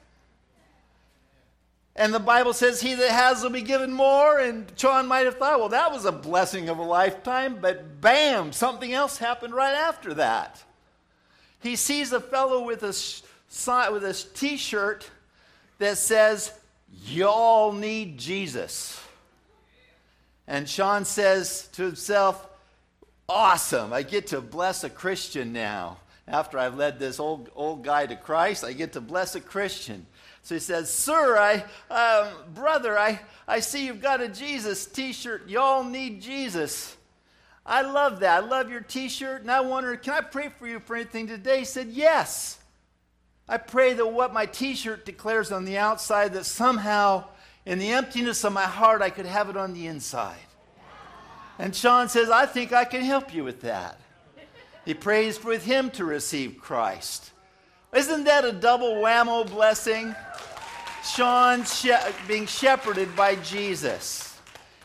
And 1.95 2.13
the 2.13 2.19
Bible 2.19 2.53
says, 2.53 2.79
He 2.79 2.95
that 2.95 3.11
has 3.11 3.43
will 3.43 3.49
be 3.49 3.61
given 3.61 3.91
more. 3.91 4.39
And 4.39 4.71
Sean 4.77 5.05
might 5.05 5.25
have 5.25 5.37
thought, 5.37 5.59
Well, 5.59 5.69
that 5.69 5.91
was 5.91 6.05
a 6.05 6.11
blessing 6.11 6.69
of 6.69 6.79
a 6.79 6.83
lifetime. 6.83 7.59
But 7.61 7.99
bam, 7.99 8.53
something 8.53 8.93
else 8.93 9.17
happened 9.17 9.53
right 9.53 9.75
after 9.75 10.13
that. 10.13 10.63
He 11.61 11.75
sees 11.75 12.13
a 12.13 12.19
fellow 12.19 12.63
with 12.63 12.83
a, 12.83 13.91
with 13.91 14.03
a 14.03 14.25
t 14.33 14.57
shirt 14.57 15.09
that 15.79 15.97
says, 15.97 16.53
Y'all 17.05 17.71
need 17.71 18.17
Jesus. 18.17 19.01
And 20.47 20.67
Sean 20.67 21.05
says 21.05 21.69
to 21.73 21.83
himself, 21.83 22.47
Awesome, 23.27 23.93
I 23.93 24.01
get 24.01 24.27
to 24.27 24.41
bless 24.41 24.83
a 24.83 24.89
Christian 24.89 25.53
now. 25.53 25.97
After 26.27 26.59
I've 26.59 26.75
led 26.75 26.99
this 26.99 27.19
old, 27.19 27.49
old 27.55 27.83
guy 27.83 28.05
to 28.05 28.15
Christ, 28.15 28.63
I 28.63 28.73
get 28.73 28.93
to 28.93 29.01
bless 29.01 29.35
a 29.35 29.41
Christian. 29.41 30.05
So 30.43 30.55
he 30.55 30.59
says, 30.59 30.91
Sir, 30.91 31.37
I, 31.37 31.63
um, 31.93 32.33
brother, 32.53 32.97
I, 32.97 33.19
I 33.47 33.59
see 33.59 33.85
you've 33.85 34.01
got 34.01 34.21
a 34.21 34.27
Jesus 34.27 34.85
t 34.85 35.13
shirt. 35.13 35.47
Y'all 35.47 35.83
need 35.83 36.21
Jesus. 36.21 36.95
I 37.69 37.83
love 37.83 38.21
that. 38.21 38.43
I 38.43 38.45
love 38.47 38.71
your 38.71 38.81
t 38.81 39.07
shirt. 39.09 39.41
And 39.41 39.51
I 39.51 39.61
wonder, 39.61 39.95
can 39.95 40.15
I 40.15 40.21
pray 40.21 40.49
for 40.49 40.67
you 40.67 40.79
for 40.79 40.95
anything 40.95 41.27
today? 41.27 41.59
He 41.59 41.65
said, 41.65 41.89
Yes. 41.89 42.57
I 43.47 43.57
pray 43.57 43.93
that 43.93 44.05
what 44.07 44.33
my 44.33 44.47
t 44.47 44.73
shirt 44.73 45.05
declares 45.05 45.51
on 45.51 45.65
the 45.65 45.77
outside, 45.77 46.33
that 46.33 46.47
somehow 46.47 47.25
in 47.67 47.77
the 47.77 47.91
emptiness 47.91 48.43
of 48.43 48.53
my 48.53 48.63
heart, 48.63 49.03
I 49.03 49.11
could 49.11 49.27
have 49.27 49.49
it 49.49 49.55
on 49.55 49.73
the 49.73 49.85
inside. 49.85 50.35
And 51.59 51.75
Sean 51.75 52.09
says, 52.09 52.31
I 52.31 52.47
think 52.47 52.73
I 52.73 52.85
can 52.85 53.01
help 53.01 53.33
you 53.33 53.43
with 53.43 53.61
that. 53.61 53.99
He 54.85 54.95
prays 54.95 55.43
with 55.43 55.63
him 55.63 55.91
to 55.91 56.05
receive 56.05 56.57
Christ. 56.59 57.31
Isn't 57.93 58.23
that 58.23 58.45
a 58.45 58.51
double 58.51 58.95
whammo 58.95 59.47
blessing? 59.47 60.15
Sean 61.03 61.63
she- 61.65 61.93
being 62.27 62.47
shepherded 62.47 63.15
by 63.15 63.35
Jesus. 63.35 64.35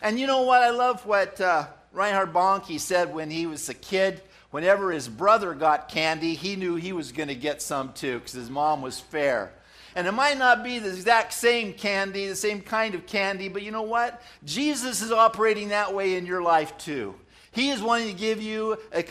And 0.03 0.21
you 0.21 0.27
know 0.27 0.43
what? 0.43 0.63
I 0.63 0.71
love 0.71 1.07
what 1.07 1.41
uh, 1.41 1.67
Reinhard 1.95 2.33
Bonnke 2.33 2.79
said 2.81 3.15
when 3.15 3.31
he 3.31 3.47
was 3.47 3.69
a 3.69 3.75
kid. 3.75 4.21
Whenever 4.51 4.91
his 4.93 5.09
brother 5.09 5.55
got 5.55 5.89
candy, 5.89 6.35
he 6.35 6.57
knew 6.57 6.75
he 6.75 6.93
was 6.93 7.13
going 7.13 7.29
to 7.29 7.35
get 7.35 7.63
some 7.63 7.93
too 7.93 8.19
because 8.19 8.33
his 8.33 8.51
mom 8.51 8.83
was 8.83 9.01
fair. 9.01 9.53
And 9.97 10.07
it 10.07 10.13
might 10.13 10.39
not 10.39 10.65
be 10.65 10.81
the 10.81 10.89
exact 10.89 11.33
same 11.33 11.73
candy, 11.73 12.27
the 12.27 12.35
same 12.35 12.61
kind 12.61 12.95
of 12.97 13.07
candy, 13.07 13.49
but 13.49 13.63
you 13.63 13.71
know 13.71 13.83
what? 13.83 14.21
Jesus 14.45 15.03
is 15.03 15.13
operating 15.13 15.69
that 15.69 15.95
way 15.95 16.17
in 16.17 16.27
your 16.27 16.43
life 16.43 16.77
too. 16.79 17.15
He 17.53 17.71
is 17.71 17.81
wanting 17.81 18.09
to 18.09 18.21
give 18.21 18.43
you 18.43 18.77
a, 18.93 19.05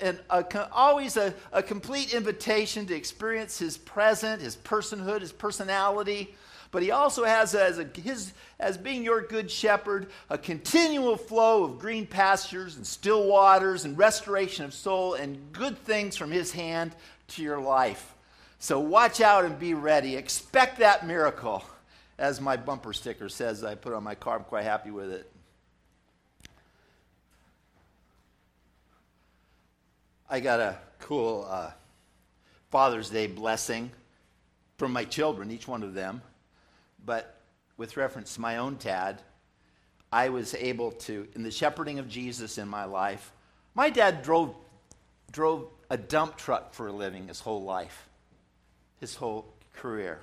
a, 0.00 0.16
a, 0.30 0.72
always 0.72 1.18
a, 1.18 1.34
complete 1.66 2.14
invitation 2.14 2.86
to 2.86 2.94
experience 2.94 3.58
His 3.58 3.76
present, 3.76 4.40
His 4.40 4.56
personhood, 4.56 5.20
His 5.20 5.32
personality. 5.32 6.34
But 6.72 6.82
He 6.82 6.90
also 6.90 7.24
has 7.24 7.54
as, 7.54 7.80
his, 8.02 8.32
as 8.58 8.76
being 8.76 9.04
your 9.04 9.20
good 9.20 9.50
shepherd 9.50 10.08
a 10.28 10.38
continual 10.38 11.16
flow 11.16 11.62
of 11.62 11.78
green 11.78 12.06
pastures 12.06 12.76
and 12.76 12.84
still 12.84 13.28
waters 13.28 13.84
and 13.84 13.96
restoration 13.96 14.64
of 14.64 14.74
soul 14.74 15.14
and 15.14 15.38
good 15.52 15.78
things 15.78 16.16
from 16.16 16.32
His 16.32 16.50
hand 16.50 16.96
to 17.28 17.42
your 17.42 17.60
life. 17.60 18.14
So 18.58 18.80
watch 18.80 19.20
out 19.20 19.44
and 19.44 19.58
be 19.58 19.74
ready. 19.74 20.16
Expect 20.16 20.78
that 20.78 21.06
miracle. 21.06 21.62
As 22.18 22.40
my 22.40 22.56
bumper 22.56 22.92
sticker 22.92 23.28
says, 23.28 23.64
I 23.64 23.74
put 23.74 23.92
on 23.92 24.02
my 24.02 24.14
car. 24.14 24.38
I'm 24.38 24.44
quite 24.44 24.64
happy 24.64 24.90
with 24.90 25.10
it. 25.10 25.30
I 30.30 30.40
got 30.40 30.60
a 30.60 30.78
cool 31.00 31.46
uh, 31.50 31.72
Father's 32.70 33.10
Day 33.10 33.26
blessing 33.26 33.90
from 34.78 34.92
my 34.92 35.04
children, 35.04 35.50
each 35.50 35.68
one 35.68 35.82
of 35.82 35.92
them. 35.92 36.22
But 37.04 37.40
with 37.76 37.96
reference 37.96 38.34
to 38.34 38.40
my 38.40 38.58
own 38.58 38.76
dad, 38.78 39.22
I 40.12 40.28
was 40.28 40.54
able 40.54 40.92
to, 40.92 41.26
in 41.34 41.42
the 41.42 41.50
shepherding 41.50 41.98
of 41.98 42.08
Jesus 42.08 42.58
in 42.58 42.68
my 42.68 42.84
life, 42.84 43.32
my 43.74 43.90
dad 43.90 44.22
drove, 44.22 44.54
drove 45.30 45.68
a 45.88 45.96
dump 45.96 46.36
truck 46.36 46.74
for 46.74 46.88
a 46.88 46.92
living 46.92 47.28
his 47.28 47.40
whole 47.40 47.62
life 47.62 48.08
his 49.02 49.16
whole 49.16 49.52
career. 49.74 50.20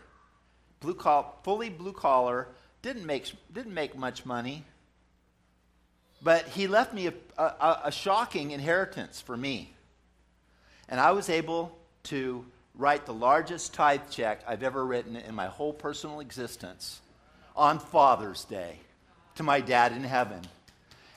Blue 0.80 0.94
collar, 0.96 1.28
fully 1.44 1.70
blue 1.70 1.92
collar, 1.92 2.48
didn't 2.82 3.06
make, 3.06 3.30
didn't 3.54 3.74
make 3.74 3.96
much 3.96 4.26
money, 4.26 4.64
but 6.22 6.48
he 6.48 6.66
left 6.66 6.94
me 6.94 7.08
a, 7.08 7.14
a, 7.38 7.82
a 7.86 7.92
shocking 7.92 8.52
inheritance 8.52 9.20
for 9.20 9.36
me. 9.36 9.74
And 10.88 10.98
I 10.98 11.12
was 11.12 11.30
able 11.30 11.78
to 12.04 12.46
write 12.80 13.06
the 13.06 13.14
largest 13.14 13.74
tithe 13.74 14.10
check 14.10 14.42
I've 14.48 14.64
ever 14.64 14.84
written 14.86 15.18
in 15.18 15.36
my 15.36 15.48
whole 15.48 15.74
personal 15.74 16.22
existence 16.22 17.02
on 17.54 17.78
Father's 17.78 18.46
Day 18.46 18.80
to 19.36 19.44
my 19.44 19.60
dad 19.60 19.92
in 19.92 20.04
heaven. 20.04 20.42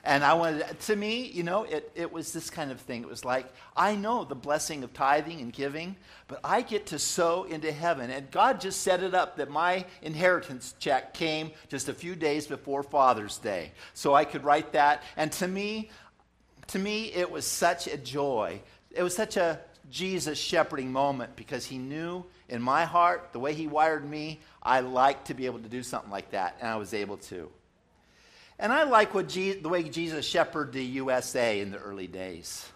And 0.04 0.24
I 0.24 0.34
wanted, 0.34 0.80
to 0.80 0.96
me, 0.96 1.26
you 1.26 1.44
know, 1.44 1.62
it, 1.62 1.92
it 1.94 2.12
was 2.12 2.32
this 2.32 2.50
kind 2.50 2.72
of 2.72 2.80
thing. 2.80 3.02
It 3.02 3.08
was 3.08 3.24
like, 3.24 3.46
I 3.76 3.94
know 3.94 4.24
the 4.24 4.34
blessing 4.34 4.82
of 4.82 4.92
tithing 4.92 5.40
and 5.40 5.52
giving, 5.52 5.94
but 6.26 6.40
I 6.42 6.62
get 6.62 6.86
to 6.86 6.98
sow 6.98 7.44
into 7.44 7.70
heaven. 7.70 8.10
And 8.10 8.28
God 8.32 8.60
just 8.60 8.80
set 8.80 9.04
it 9.04 9.14
up 9.14 9.36
that 9.36 9.48
my 9.48 9.84
inheritance 10.02 10.74
check 10.80 11.14
came 11.14 11.52
just 11.68 11.88
a 11.88 11.94
few 11.94 12.16
days 12.16 12.48
before 12.48 12.82
Father's 12.82 13.38
Day. 13.38 13.70
So 13.94 14.12
I 14.12 14.24
could 14.24 14.42
write 14.42 14.72
that. 14.72 15.04
And 15.16 15.30
to 15.32 15.46
me, 15.46 15.90
to 16.68 16.80
me, 16.80 17.12
it 17.12 17.30
was 17.30 17.46
such 17.46 17.86
a 17.86 17.96
joy. 17.96 18.60
It 18.90 19.04
was 19.04 19.14
such 19.14 19.36
a 19.36 19.60
Jesus 19.90 20.38
shepherding 20.38 20.92
moment 20.92 21.36
because 21.36 21.66
he 21.66 21.78
knew 21.78 22.24
in 22.48 22.60
my 22.60 22.84
heart, 22.84 23.30
the 23.32 23.38
way 23.38 23.54
he 23.54 23.66
wired 23.66 24.08
me, 24.08 24.40
I 24.62 24.80
like 24.80 25.24
to 25.24 25.34
be 25.34 25.46
able 25.46 25.60
to 25.60 25.68
do 25.68 25.82
something 25.82 26.10
like 26.10 26.30
that. 26.32 26.56
And 26.60 26.68
I 26.68 26.76
was 26.76 26.94
able 26.94 27.16
to. 27.16 27.50
And 28.58 28.72
I 28.72 28.84
like 28.84 29.14
what 29.14 29.28
Je- 29.28 29.54
the 29.54 29.68
way 29.68 29.82
Jesus 29.82 30.26
shepherded 30.26 30.74
the 30.74 30.84
USA 30.84 31.60
in 31.60 31.70
the 31.70 31.78
early 31.78 32.06
days. 32.06 32.68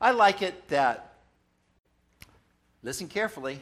I 0.00 0.12
like 0.12 0.42
it 0.42 0.68
that, 0.68 1.14
listen 2.82 3.08
carefully, 3.08 3.60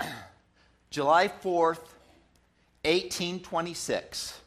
July 0.90 1.28
4th, 1.28 1.84
1826, 2.84 4.40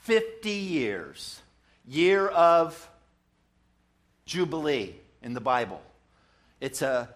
50 0.00 0.50
years, 0.50 1.42
year 1.86 2.28
of 2.28 2.88
Jubilee 4.24 4.94
in 5.22 5.34
the 5.34 5.40
Bible. 5.40 5.82
It's 6.62 6.80
a, 6.80 7.08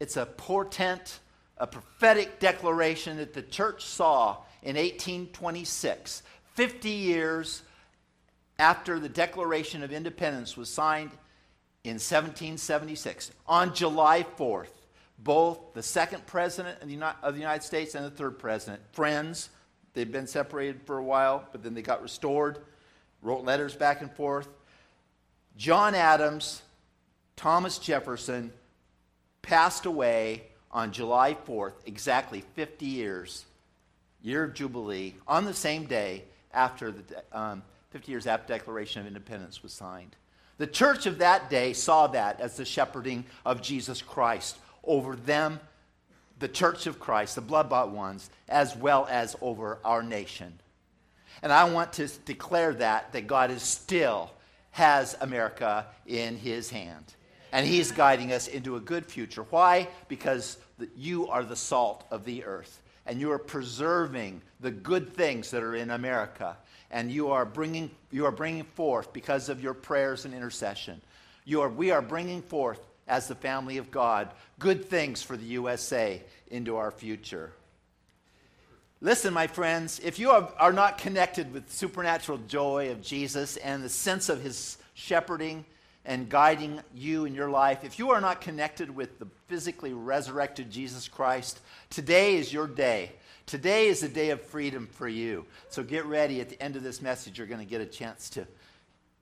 it's 0.00 0.16
a 0.16 0.24
portent, 0.24 1.20
a 1.58 1.66
prophetic 1.66 2.40
declaration 2.40 3.18
that 3.18 3.34
the 3.34 3.42
church 3.42 3.84
saw 3.84 4.38
in 4.62 4.76
1826 4.76 6.22
50 6.54 6.88
years 6.88 7.62
after 8.58 8.98
the 8.98 9.10
Declaration 9.10 9.82
of 9.82 9.92
Independence 9.92 10.56
was 10.56 10.70
signed 10.70 11.10
in 11.82 11.96
1776, 11.96 13.32
on 13.46 13.74
July 13.74 14.24
4th, 14.38 14.72
both 15.18 15.74
the 15.74 15.82
second 15.82 16.24
president 16.24 16.78
of 17.22 17.34
the 17.34 17.40
United 17.40 17.62
States 17.62 17.94
and 17.94 18.06
the 18.06 18.10
third 18.10 18.38
president, 18.38 18.80
friends, 18.92 19.50
they'd 19.92 20.12
been 20.12 20.26
separated 20.26 20.80
for 20.86 20.96
a 20.96 21.04
while, 21.04 21.46
but 21.52 21.62
then 21.62 21.74
they 21.74 21.82
got 21.82 22.00
restored, 22.00 22.56
wrote 23.20 23.44
letters 23.44 23.76
back 23.76 24.00
and 24.00 24.10
forth. 24.12 24.48
John 25.58 25.94
Adams, 25.94 26.62
Thomas 27.36 27.78
Jefferson 27.78 28.50
passed 29.44 29.86
away 29.86 30.42
on 30.72 30.90
July 30.90 31.36
4th, 31.46 31.74
exactly 31.86 32.42
50 32.54 32.86
years, 32.86 33.44
year 34.22 34.44
of 34.44 34.54
Jubilee, 34.54 35.14
on 35.28 35.44
the 35.44 35.54
same 35.54 35.84
day 35.84 36.24
after 36.52 36.90
the 36.90 37.02
um, 37.32 37.62
50 37.90 38.10
years 38.10 38.26
after 38.26 38.48
Declaration 38.52 39.00
of 39.00 39.06
Independence 39.06 39.62
was 39.62 39.72
signed. 39.72 40.16
The 40.58 40.66
church 40.66 41.06
of 41.06 41.18
that 41.18 41.50
day 41.50 41.72
saw 41.72 42.08
that 42.08 42.40
as 42.40 42.56
the 42.56 42.64
shepherding 42.64 43.24
of 43.44 43.62
Jesus 43.62 44.02
Christ 44.02 44.56
over 44.82 45.14
them, 45.14 45.60
the 46.38 46.48
church 46.48 46.86
of 46.86 46.98
Christ, 46.98 47.36
the 47.36 47.40
blood 47.40 47.68
bought 47.68 47.90
ones, 47.90 48.30
as 48.48 48.76
well 48.76 49.06
as 49.08 49.36
over 49.40 49.78
our 49.84 50.02
nation. 50.02 50.58
And 51.42 51.52
I 51.52 51.64
want 51.64 51.92
to 51.94 52.08
declare 52.24 52.72
that, 52.74 53.12
that 53.12 53.26
God 53.26 53.50
is 53.50 53.62
still 53.62 54.30
has 54.72 55.16
America 55.20 55.86
in 56.06 56.36
his 56.36 56.70
hand. 56.70 57.14
And 57.54 57.64
he's 57.64 57.92
guiding 57.92 58.32
us 58.32 58.48
into 58.48 58.74
a 58.74 58.80
good 58.80 59.06
future. 59.06 59.44
Why? 59.48 59.86
Because 60.08 60.58
you 60.96 61.28
are 61.28 61.44
the 61.44 61.54
salt 61.54 62.04
of 62.10 62.24
the 62.24 62.44
earth 62.44 62.82
and 63.06 63.20
you 63.20 63.30
are 63.30 63.38
preserving 63.38 64.42
the 64.58 64.72
good 64.72 65.14
things 65.14 65.52
that 65.52 65.62
are 65.62 65.76
in 65.76 65.90
America. 65.90 66.56
And 66.90 67.12
you 67.12 67.30
are 67.30 67.44
bringing, 67.44 67.92
you 68.10 68.24
are 68.26 68.32
bringing 68.32 68.64
forth, 68.64 69.12
because 69.12 69.48
of 69.48 69.62
your 69.62 69.72
prayers 69.72 70.24
and 70.24 70.34
intercession, 70.34 71.00
you 71.44 71.60
are, 71.60 71.68
we 71.68 71.92
are 71.92 72.02
bringing 72.02 72.42
forth, 72.42 72.80
as 73.06 73.28
the 73.28 73.34
family 73.36 73.76
of 73.76 73.90
God, 73.90 74.30
good 74.58 74.86
things 74.86 75.22
for 75.22 75.36
the 75.36 75.44
USA 75.44 76.22
into 76.48 76.76
our 76.76 76.90
future. 76.90 77.52
Listen, 79.00 79.32
my 79.32 79.46
friends, 79.46 80.00
if 80.02 80.18
you 80.18 80.30
are, 80.30 80.72
not 80.72 80.98
connected 80.98 81.52
with 81.52 81.70
supernatural 81.70 82.38
joy 82.48 82.90
of 82.90 83.00
Jesus 83.00 83.58
and 83.58 83.84
the 83.84 83.88
sense 83.88 84.28
of 84.28 84.42
his 84.42 84.78
shepherding 84.94 85.64
and 86.04 86.28
guiding 86.28 86.80
you 86.94 87.24
in 87.24 87.34
your 87.34 87.50
life, 87.50 87.82
if 87.82 87.98
you 87.98 88.10
are 88.10 88.20
not 88.20 88.40
connected 88.40 88.94
with 88.94 89.18
the 89.18 89.26
physically 89.48 89.92
resurrected 89.92 90.70
Jesus 90.70 91.08
Christ, 91.08 91.60
today 91.90 92.36
is 92.36 92.52
your 92.52 92.66
day. 92.66 93.12
Today 93.46 93.88
is 93.88 94.02
a 94.02 94.08
day 94.08 94.30
of 94.30 94.40
freedom 94.40 94.86
for 94.86 95.08
you. 95.08 95.44
So 95.68 95.82
get 95.82 96.06
ready. 96.06 96.40
At 96.40 96.48
the 96.48 96.62
end 96.62 96.76
of 96.76 96.82
this 96.82 97.02
message, 97.02 97.38
you're 97.38 97.46
going 97.46 97.60
to 97.60 97.66
get 97.66 97.80
a 97.80 97.86
chance 97.86 98.30
to 98.30 98.46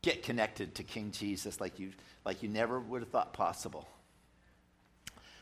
get 0.02 0.22
connected 0.22 0.74
to 0.76 0.82
King 0.82 1.10
Jesus 1.12 1.60
like 1.60 1.78
you, 1.78 1.92
like 2.24 2.42
you 2.42 2.48
never 2.48 2.80
would 2.80 3.02
have 3.02 3.10
thought 3.10 3.32
possible. 3.32 3.88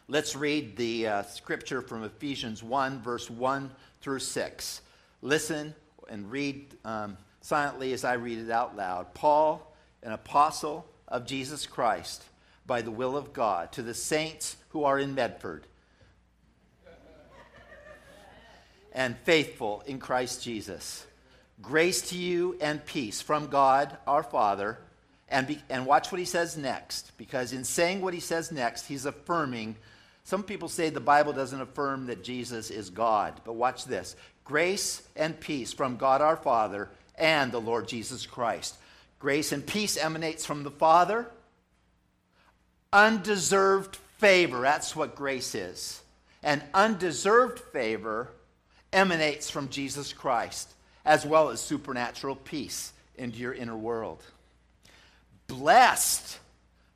Let's 0.09 0.35
read 0.35 0.77
the 0.77 1.07
uh, 1.07 1.23
scripture 1.23 1.83
from 1.83 2.05
Ephesians 2.05 2.63
1, 2.63 3.01
verse 3.01 3.31
1 3.31 3.71
through 4.01 4.19
6. 4.19 4.83
Listen 5.23 5.75
and 6.09 6.31
read 6.31 6.75
um, 6.85 7.17
silently 7.41 7.93
as 7.93 8.05
I 8.05 8.15
read 8.15 8.39
it 8.39 8.51
out 8.51 8.77
loud. 8.77 9.15
Paul, 9.15 9.75
an 10.03 10.13
apostle 10.13 10.87
of 11.11 11.27
Jesus 11.27 11.67
Christ 11.67 12.25
by 12.67 12.83
the 12.83 12.91
will 12.91 13.17
of 13.17 13.33
God 13.33 13.73
to 13.73 13.83
the 13.83 13.95
saints 13.95 14.57
who 14.71 14.85
are 14.85 14.99
in 14.99 15.15
Medford 15.15 15.67
and 18.93 19.17
faithful 19.25 19.83
in 19.87 19.99
Christ 19.99 20.43
Jesus. 20.43 21.07
Grace 21.63 22.09
to 22.11 22.17
you 22.17 22.57
and 22.61 22.85
peace 22.85 23.21
from 23.21 23.49
God 23.49 23.97
our 24.07 24.23
Father. 24.23 24.79
And, 25.29 25.47
be, 25.47 25.63
and 25.69 25.87
watch 25.87 26.11
what 26.11 26.19
he 26.19 26.25
says 26.25 26.57
next, 26.57 27.17
because 27.17 27.53
in 27.53 27.63
saying 27.63 28.01
what 28.01 28.15
he 28.15 28.19
says 28.21 28.51
next, 28.51 28.87
he's 28.87 29.07
affirming. 29.07 29.77
Some 30.25 30.43
people 30.43 30.69
say 30.69 30.91
the 30.91 30.99
Bible 30.99 31.33
doesn't 31.33 31.61
affirm 31.61 32.07
that 32.07 32.25
Jesus 32.25 32.69
is 32.71 32.91
God, 32.91 33.41
but 33.45 33.53
watch 33.53 33.85
this 33.85 34.17
grace 34.43 35.03
and 35.15 35.39
peace 35.39 35.73
from 35.73 35.97
God 35.97 36.21
our 36.21 36.37
Father 36.37 36.91
and 37.17 37.53
the 37.53 37.61
Lord 37.61 37.87
Jesus 37.87 38.27
Christ. 38.27 38.77
Grace 39.21 39.53
and 39.53 39.65
peace 39.65 39.97
emanates 39.97 40.45
from 40.45 40.65
the 40.65 40.71
Father, 40.71 41.31
undeserved 42.93 43.97
favor. 44.19 44.63
That's 44.63 44.97
what 44.97 45.15
grace 45.15 45.55
is. 45.55 46.03
And 46.43 46.63
undeserved 46.75 47.59
favor 47.59 48.33
emanates 48.93 49.51
from 49.51 49.69
Jesus 49.69 50.13
Christ, 50.13 50.73
as 51.05 51.25
well 51.25 51.51
as 51.51 51.61
supernatural 51.61 52.35
peace 52.35 52.93
into 53.15 53.39
your 53.39 53.53
inner 53.53 53.77
world. 53.77 54.25
Blessed 55.47 56.39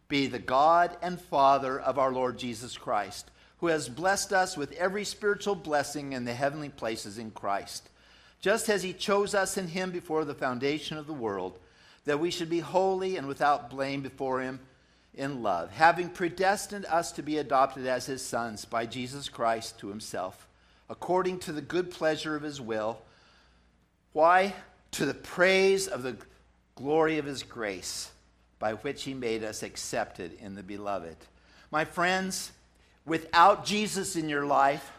be 0.08 0.26
the 0.26 0.38
God 0.38 0.96
and 1.02 1.20
Father 1.20 1.78
of 1.78 1.98
our 1.98 2.12
Lord 2.12 2.38
Jesus 2.38 2.78
Christ, 2.78 3.30
who 3.58 3.66
has 3.66 3.88
blessed 3.88 4.32
us 4.32 4.56
with 4.56 4.72
every 4.72 5.04
spiritual 5.04 5.54
blessing 5.54 6.14
in 6.14 6.24
the 6.24 6.34
heavenly 6.34 6.70
places 6.70 7.18
in 7.18 7.30
Christ, 7.32 7.90
just 8.40 8.68
as 8.68 8.82
he 8.82 8.92
chose 8.92 9.34
us 9.34 9.58
in 9.58 9.68
him 9.68 9.90
before 9.90 10.24
the 10.24 10.34
foundation 10.34 10.96
of 10.96 11.06
the 11.06 11.12
world, 11.12 11.58
that 12.04 12.20
we 12.20 12.30
should 12.30 12.50
be 12.50 12.60
holy 12.60 13.16
and 13.16 13.26
without 13.26 13.70
blame 13.70 14.02
before 14.02 14.40
him 14.40 14.60
in 15.14 15.42
love, 15.42 15.70
having 15.70 16.08
predestined 16.08 16.84
us 16.86 17.12
to 17.12 17.22
be 17.22 17.38
adopted 17.38 17.86
as 17.86 18.06
his 18.06 18.22
sons 18.22 18.64
by 18.64 18.86
Jesus 18.86 19.28
Christ 19.28 19.78
to 19.78 19.88
himself, 19.88 20.48
according 20.90 21.38
to 21.40 21.52
the 21.52 21.62
good 21.62 21.90
pleasure 21.90 22.36
of 22.36 22.42
his 22.42 22.60
will. 22.60 23.00
Why? 24.12 24.54
To 24.92 25.06
the 25.06 25.14
praise 25.14 25.88
of 25.88 26.02
the 26.02 26.16
glory 26.74 27.18
of 27.18 27.24
his 27.24 27.42
grace, 27.42 28.10
by 28.58 28.74
which 28.74 29.04
he 29.04 29.14
made 29.14 29.44
us 29.44 29.62
accepted 29.62 30.36
in 30.40 30.54
the 30.54 30.62
beloved. 30.62 31.16
My 31.70 31.84
friends, 31.84 32.52
without 33.06 33.64
Jesus 33.64 34.16
in 34.16 34.28
your 34.28 34.46
life, 34.46 34.92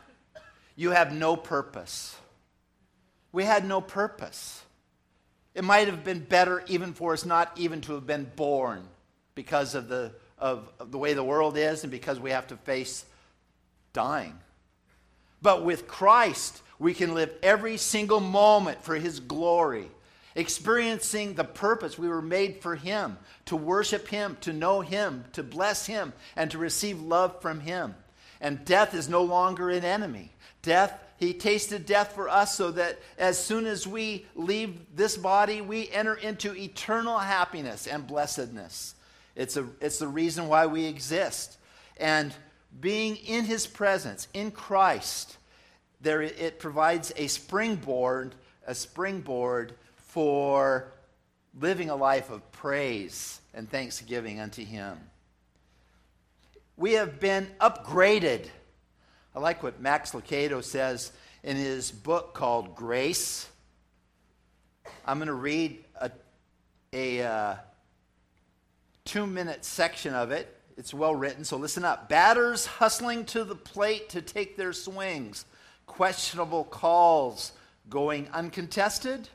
you 0.76 0.92
have 0.92 1.14
no 1.14 1.36
purpose. 1.36 2.16
We 3.32 3.44
had 3.44 3.66
no 3.66 3.82
purpose. 3.82 4.65
It 5.56 5.64
might 5.64 5.88
have 5.88 6.04
been 6.04 6.20
better 6.20 6.64
even 6.68 6.94
for 6.94 7.14
us 7.14 7.26
not 7.26 7.52
even 7.56 7.82
to 7.82 7.94
have 7.94 8.06
been 8.06 8.30
born 8.36 8.84
because 9.34 9.74
of 9.74 9.88
the, 9.88 10.12
of, 10.38 10.70
of 10.80 10.92
the 10.92 10.98
way 10.98 11.14
the 11.14 11.24
world 11.24 11.58
is 11.58 11.84
and 11.84 11.92
because 11.92 12.20
we 12.20 12.32
have 12.32 12.48
to 12.48 12.58
face 12.58 13.06
dying. 13.94 14.38
But 15.42 15.64
with 15.64 15.88
Christ, 15.88 16.62
we 16.78 16.94
can 16.94 17.14
live 17.14 17.32
every 17.42 17.78
single 17.78 18.20
moment 18.20 18.84
for 18.84 18.96
His 18.96 19.22
glory, 19.22 19.90
experiencing 20.36 21.36
the 21.36 21.46
purpose 21.46 21.98
we 21.98 22.10
were 22.10 22.22
made 22.22 22.62
for 22.62 22.76
Him 22.76 23.18
to 23.46 23.56
worship 23.56 24.10
Him, 24.10 24.38
to 24.42 24.52
know 24.52 24.82
Him, 24.82 25.24
to 25.34 25.44
bless 25.44 25.86
Him, 25.86 26.12
and 26.36 26.52
to 26.52 26.58
receive 26.58 27.02
love 27.02 27.42
from 27.42 27.62
Him. 27.62 27.96
And 28.42 28.64
death 28.66 28.94
is 28.94 29.10
no 29.10 29.24
longer 29.24 29.70
an 29.70 29.86
enemy. 29.86 30.32
Death, 30.62 31.00
He 31.18 31.34
tasted 31.34 31.86
death 31.86 32.14
for 32.14 32.28
us 32.28 32.56
so 32.56 32.72
that 32.72 33.00
as 33.18 33.44
soon 33.44 33.66
as 33.66 33.88
we 33.88 34.26
leave 34.36 34.96
this 34.96 35.18
body, 35.18 35.62
we 35.62 35.90
enter 35.90 36.16
into 36.16 36.56
eternal 36.56 37.18
happiness 37.20 37.88
and 37.88 38.06
blessedness. 38.06 38.96
It's, 39.36 39.58
a, 39.58 39.68
it's 39.82 40.00
the 40.00 40.08
reason 40.08 40.48
why 40.48 40.66
we 40.66 40.86
exist. 40.86 41.58
And 41.98 42.34
being 42.80 43.16
in 43.18 43.46
his 43.46 43.68
presence, 43.68 44.28
in 44.34 44.52
Christ, 44.52 45.38
there, 46.02 46.22
it 46.22 46.60
provides 46.60 47.14
a 47.16 47.28
springboard, 47.28 48.36
a 48.68 48.76
springboard 48.76 49.74
for 49.96 50.92
living 51.60 51.90
a 51.90 51.96
life 51.96 52.30
of 52.30 52.52
praise 52.52 53.40
and 53.54 53.70
thanksgiving 53.70 54.40
unto 54.40 54.64
him. 54.64 54.98
We 56.78 56.94
have 56.94 57.22
been 57.22 57.48
upgraded. 57.62 58.48
I 59.34 59.40
like 59.40 59.64
what 59.64 59.80
Max 59.80 60.12
Lucado 60.12 60.62
says 60.62 61.14
in 61.42 61.56
his 61.56 61.90
book 61.90 62.34
called 62.34 62.76
Grace. 62.76 63.48
I'm 65.06 65.18
going 65.18 65.28
to 65.28 65.34
read 65.34 65.86
a, 66.02 66.12
a 66.92 67.22
uh, 67.22 67.56
two 69.06 69.26
minute 69.26 69.64
section 69.64 70.14
of 70.14 70.32
it. 70.32 70.54
It's 70.78 70.94
well 70.94 71.16
written, 71.16 71.46
so 71.46 71.56
listen 71.56 71.86
up. 71.86 72.10
Batters 72.10 72.66
hustling 72.66 73.24
to 73.28 73.46
the 73.46 73.56
plate 73.56 74.10
to 74.10 74.22
take 74.22 74.58
their 74.58 74.74
swings, 74.74 75.46
questionable 75.86 76.66
calls 76.66 77.54
going 77.90 78.28
uncontested, 78.34 79.30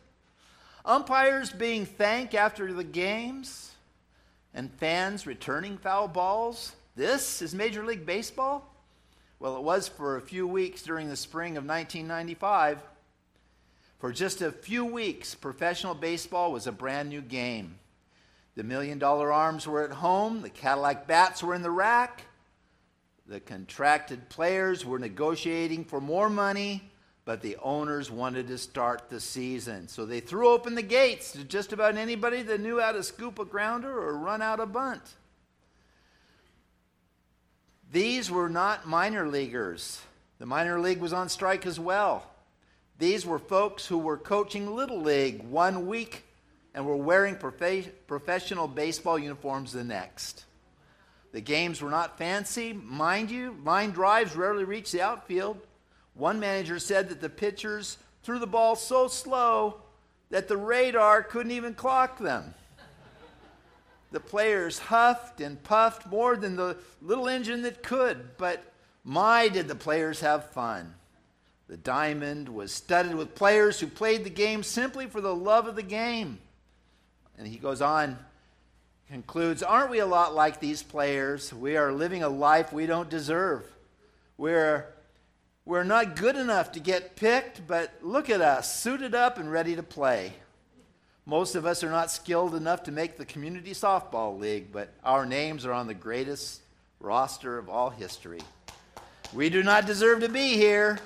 umpires 0.85 1.51
being 1.51 1.87
thanked 1.87 2.35
after 2.35 2.71
the 2.75 2.85
games, 2.85 3.71
and 4.53 4.71
fans 4.75 5.27
returning 5.27 5.79
foul 5.79 6.07
balls. 6.09 6.73
This 7.01 7.41
is 7.41 7.55
Major 7.55 7.83
League 7.83 8.05
Baseball? 8.05 8.63
Well, 9.39 9.57
it 9.57 9.63
was 9.63 9.89
for 9.89 10.17
a 10.17 10.21
few 10.21 10.47
weeks 10.47 10.83
during 10.83 11.09
the 11.09 11.17
spring 11.17 11.57
of 11.57 11.65
1995. 11.65 12.79
For 13.99 14.13
just 14.13 14.43
a 14.43 14.53
few 14.53 14.85
weeks, 14.85 15.35
professional 15.35 15.95
baseball 15.95 16.53
was 16.53 16.67
a 16.67 16.73
brand 16.73 17.09
new 17.09 17.23
game. 17.23 17.77
The 18.55 18.65
million 18.65 18.99
dollar 18.99 19.33
arms 19.33 19.67
were 19.67 19.83
at 19.83 19.93
home, 19.93 20.43
the 20.43 20.51
Cadillac 20.51 21.07
bats 21.07 21.43
were 21.43 21.55
in 21.55 21.63
the 21.63 21.71
rack, 21.71 22.25
the 23.27 23.41
contracted 23.41 24.29
players 24.29 24.85
were 24.85 24.99
negotiating 24.99 25.87
for 25.87 26.03
more 26.03 26.29
money, 26.29 26.83
but 27.25 27.41
the 27.41 27.57
owners 27.63 28.11
wanted 28.11 28.47
to 28.49 28.59
start 28.59 29.09
the 29.09 29.21
season. 29.21 29.89
So 29.89 30.05
they 30.05 30.21
threw 30.21 30.51
open 30.51 30.75
the 30.75 30.83
gates 30.83 31.33
to 31.33 31.45
just 31.45 31.73
about 31.73 31.97
anybody 31.97 32.43
that 32.43 32.61
knew 32.61 32.79
how 32.79 32.93
to 32.93 33.03
scoop 33.03 33.39
a 33.39 33.47
grounder 33.47 33.91
or 33.91 34.19
run 34.19 34.43
out 34.43 34.61
a 34.61 34.67
bunt. 34.67 35.15
These 37.93 38.31
were 38.31 38.49
not 38.49 38.87
minor 38.87 39.27
leaguers. 39.27 40.01
The 40.39 40.47
minor 40.47 40.79
league 40.79 41.01
was 41.01 41.13
on 41.13 41.29
strike 41.29 41.67
as 41.67 41.81
well. 41.81 42.31
These 42.99 43.27
were 43.27 43.39
folks 43.39 43.87
who 43.87 43.99
were 43.99 44.17
coaching 44.17 44.77
Little 44.77 45.01
League 45.01 45.43
one 45.43 45.87
week 45.87 46.25
and 46.73 46.87
were 46.87 46.97
wearing 46.97 47.35
prof- 47.35 48.07
professional 48.07 48.69
baseball 48.69 49.19
uniforms 49.19 49.73
the 49.73 49.83
next. 49.83 50.45
The 51.33 51.41
games 51.41 51.81
were 51.83 51.91
not 51.91 52.19
fancy. 52.19 52.73
Mind 52.73 53.31
you, 53.31 53.57
line 53.65 53.91
drives 53.91 54.37
rarely 54.37 54.65
reached 54.65 54.93
the 54.93 55.03
outfield. 55.03 55.59
One 56.15 56.39
manager 56.39 56.79
said 56.79 57.09
that 57.09 57.21
the 57.21 57.29
pitchers 57.29 57.99
threw 58.23 58.39
the 58.39 58.47
ball 58.47 58.77
so 58.77 59.09
slow 59.09 59.81
that 60.31 60.47
the 60.47 60.57
radar 60.57 61.23
couldn't 61.23 61.53
even 61.53 61.75
clock 61.75 62.19
them. 62.19 62.55
The 64.11 64.21
players 64.21 64.79
huffed 64.79 65.41
and 65.41 65.63
puffed 65.63 66.07
more 66.07 66.37
than 66.37 66.57
the 66.57 66.77
little 67.01 67.29
engine 67.29 67.63
that 67.63 67.83
could, 67.83 68.37
but 68.37 68.63
my, 69.05 69.49
did 69.49 69.69
the 69.69 69.75
players 69.75 70.21
have 70.21 70.51
fun. 70.51 70.95
The 71.69 71.77
diamond 71.77 72.49
was 72.49 72.73
studded 72.73 73.15
with 73.15 73.37
players 73.37 73.79
who 73.79 73.87
played 73.87 74.25
the 74.25 74.31
game 74.31 74.65
simply 74.65 75.07
for 75.07 75.21
the 75.21 75.35
love 75.35 75.69
of 75.69 75.77
the 75.77 75.83
game. 75.83 76.41
And 77.39 77.47
he 77.47 77.59
goes 77.59 77.81
on, 77.81 78.19
concludes 79.09 79.63
Aren't 79.63 79.91
we 79.91 80.01
a 80.01 80.07
lot 80.07 80.35
like 80.35 80.59
these 80.59 80.83
players? 80.83 81.55
We 81.55 81.77
are 81.77 81.93
living 81.93 82.25
a 82.25 82.29
life 82.29 82.73
we 82.73 82.87
don't 82.87 83.09
deserve. 83.09 83.65
We're, 84.37 84.87
we're 85.65 85.85
not 85.85 86.17
good 86.17 86.35
enough 86.35 86.73
to 86.73 86.81
get 86.81 87.15
picked, 87.15 87.67
but 87.69 87.93
look 88.03 88.29
at 88.29 88.41
us, 88.41 88.81
suited 88.81 89.15
up 89.15 89.39
and 89.39 89.53
ready 89.53 89.77
to 89.77 89.83
play. 89.83 90.33
Most 91.27 91.55
of 91.55 91.67
us 91.67 91.85
are 91.85 91.91
not 91.91 92.11
skilled 92.11 92.55
enough 92.55 92.85
to 92.85 92.93
make 92.93 93.17
the 93.17 93.25
community 93.25 93.73
softball 93.73 94.39
league, 94.39 94.73
but 94.73 94.93
our 95.05 95.27
names 95.27 95.65
are 95.67 95.73
on 95.73 95.87
the 95.87 95.95
greatest 95.95 96.63
roster 96.99 97.59
of 97.59 97.69
all 97.69 97.91
history. 97.91 98.41
We 99.33 99.49
do 99.49 99.63
not 99.63 99.87
deserve 99.87 100.21
to 100.21 100.29
be 100.29 100.57
here, 100.57 100.99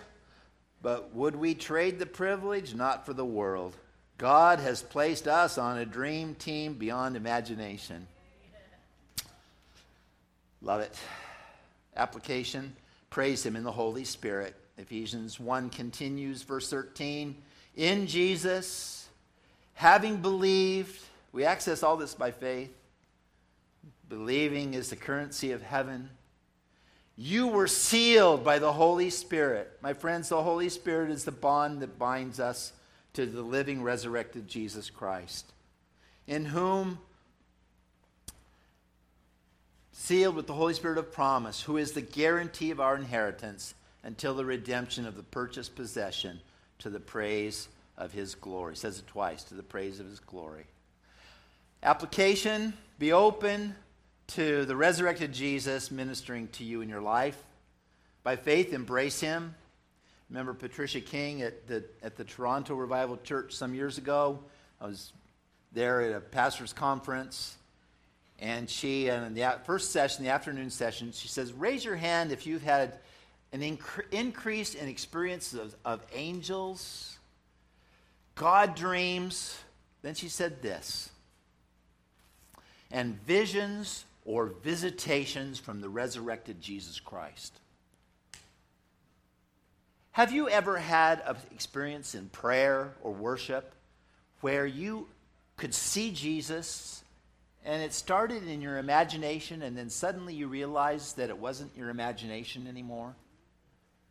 but 0.83 1.15
would 1.15 1.37
we 1.37 1.55
trade 1.55 1.99
the 1.99 2.07
privilege? 2.07 2.75
Not 2.75 3.05
for 3.05 3.13
the 3.13 3.25
world. 3.25 3.77
God 4.17 4.61
has 4.61 4.83
placed 4.83 5.27
us 5.27 5.59
on 5.59 5.79
a 5.79 5.85
dream 5.85 6.35
team 6.35 6.75
beyond 6.75 7.17
imagination. 7.17 8.07
Love 10.63 10.81
it. 10.81 10.97
Application 11.97 12.75
praise 13.11 13.45
Him 13.45 13.57
in 13.57 13.63
the 13.63 13.73
Holy 13.73 14.05
Spirit. 14.05 14.57
Ephesians 14.79 15.39
1 15.39 15.71
continues, 15.71 16.43
verse 16.43 16.69
13. 16.71 17.37
In 17.77 18.07
Jesus, 18.07 19.04
having 19.75 20.19
believed, 20.19 21.01
we 21.33 21.45
access 21.45 21.83
all 21.83 21.97
this 21.97 22.15
by 22.15 22.31
faith. 22.31 22.73
Believing 24.09 24.75
is 24.75 24.91
the 24.91 24.97
currency 24.97 25.53
of 25.53 25.63
heaven. 25.63 26.11
You 27.17 27.49
were 27.49 27.69
sealed 27.69 28.45
by 28.45 28.59
the 28.59 28.73
Holy 28.73 29.11
Spirit. 29.11 29.71
My 29.81 29.93
friends, 29.93 30.29
the 30.29 30.43
Holy 30.43 30.69
Spirit 30.69 31.11
is 31.11 31.25
the 31.25 31.33
bond 31.33 31.81
that 31.81 31.99
binds 31.99 32.41
us 32.41 32.73
to 33.15 33.27
the 33.27 33.43
living, 33.43 33.83
resurrected 33.83 34.49
Jesus 34.49 34.91
Christ, 34.91 35.53
in 36.27 36.47
whom, 36.47 36.99
sealed 39.93 40.35
with 40.35 40.49
the 40.49 40.55
Holy 40.55 40.75
Spirit 40.75 40.99
of 40.99 41.13
promise, 41.13 41.63
who 41.63 41.77
is 41.77 41.93
the 41.93 42.01
guarantee 42.01 42.73
of 42.73 42.81
our 42.81 42.97
inheritance 42.97 43.75
until 44.03 44.35
the 44.35 44.45
redemption 44.45 45.07
of 45.07 45.17
the 45.17 45.23
purchased 45.23 45.77
possession 45.77 46.41
to 46.81 46.91
the 46.91 47.01
praise 47.01 47.69
of 47.97 48.13
his 48.13 48.35
glory. 48.35 48.77
says 48.77 48.99
it 48.99 49.07
twice, 49.07 49.45
to 49.45 49.55
the 49.55 49.63
praise 49.63 50.01
of 50.01 50.07
his 50.07 50.21
glory. 50.21 50.67
Application 51.83 52.75
be 52.99 53.13
open 53.13 53.75
to 54.29 54.65
the 54.65 54.77
resurrected 54.77 55.33
Jesus 55.33 55.91
ministering 55.91 56.49
to 56.49 56.65
you 56.65 56.81
in 56.81 56.89
your 56.89 57.03
life. 57.03 57.37
By 58.23 58.37
faith, 58.37 58.73
embrace 58.73 59.21
him 59.21 59.55
Remember 60.31 60.55
Patricia 60.55 61.01
King 61.01 61.43
at 61.43 61.69
the, 61.69 61.85
at 62.03 62.17
the 62.17 62.25
Toronto 62.25 62.75
Revival 62.75 63.19
Church 63.19 63.55
some 63.55 63.75
years 63.75 63.99
ago? 63.99 64.41
I 64.81 64.87
was 64.87 65.13
there 65.73 66.01
at 66.01 66.17
a 66.17 66.21
pastor's 66.21 66.73
conference, 66.73 67.57
And 68.41 68.69
she, 68.69 69.11
uh, 69.11 69.25
in 69.25 69.35
the 69.35 69.61
first 69.65 69.93
session, 69.93 70.25
the 70.25 70.31
afternoon 70.31 70.71
session, 70.71 71.13
she 71.13 71.29
says, 71.29 71.53
Raise 71.53 71.85
your 71.85 71.95
hand 71.95 72.33
if 72.33 72.47
you've 72.47 72.65
had 72.65 72.99
an 73.53 73.61
inc- 73.61 74.11
increase 74.11 74.75
in 74.75 74.89
experiences 74.89 75.61
of, 75.61 75.77
of 75.85 76.07
angels, 76.13 77.14
God 78.35 78.75
dreams. 78.75 79.59
Then 80.03 80.15
she 80.15 80.29
said 80.29 80.61
this, 80.61 81.11
and 82.91 83.19
visions 83.23 84.05
or 84.25 84.53
visitations 84.63 85.59
from 85.59 85.81
the 85.81 85.89
resurrected 85.89 86.61
Jesus 86.61 87.01
Christ. 87.01 87.59
Have 90.13 90.31
you 90.31 90.49
ever 90.49 90.79
had 90.79 91.23
an 91.27 91.37
experience 91.51 92.15
in 92.15 92.29
prayer 92.29 92.95
or 93.03 93.13
worship 93.13 93.75
where 94.43 94.67
you 94.67 95.09
could 95.57 95.75
see 95.75 96.13
Jesus 96.13 97.03
and 97.65 97.83
it 97.83 97.93
started 97.93 98.47
in 98.47 98.61
your 98.61 98.79
imagination 98.79 99.63
and 99.63 99.77
then 99.77 99.91
suddenly 99.91 100.35
you 100.35 100.47
realized 100.47 101.17
that 101.17 101.31
it 101.31 101.39
wasn't 101.39 101.77
your 101.77 101.91
imagination 101.91 102.67
anymore? 102.67 103.15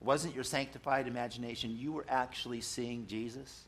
It 0.02 0.06
wasn't 0.06 0.36
your 0.36 0.44
sanctified 0.44 1.08
imagination. 1.08 1.78
You 1.78 1.94
were 1.94 2.06
actually 2.10 2.62
seeing 2.62 3.08
Jesus. 3.08 3.64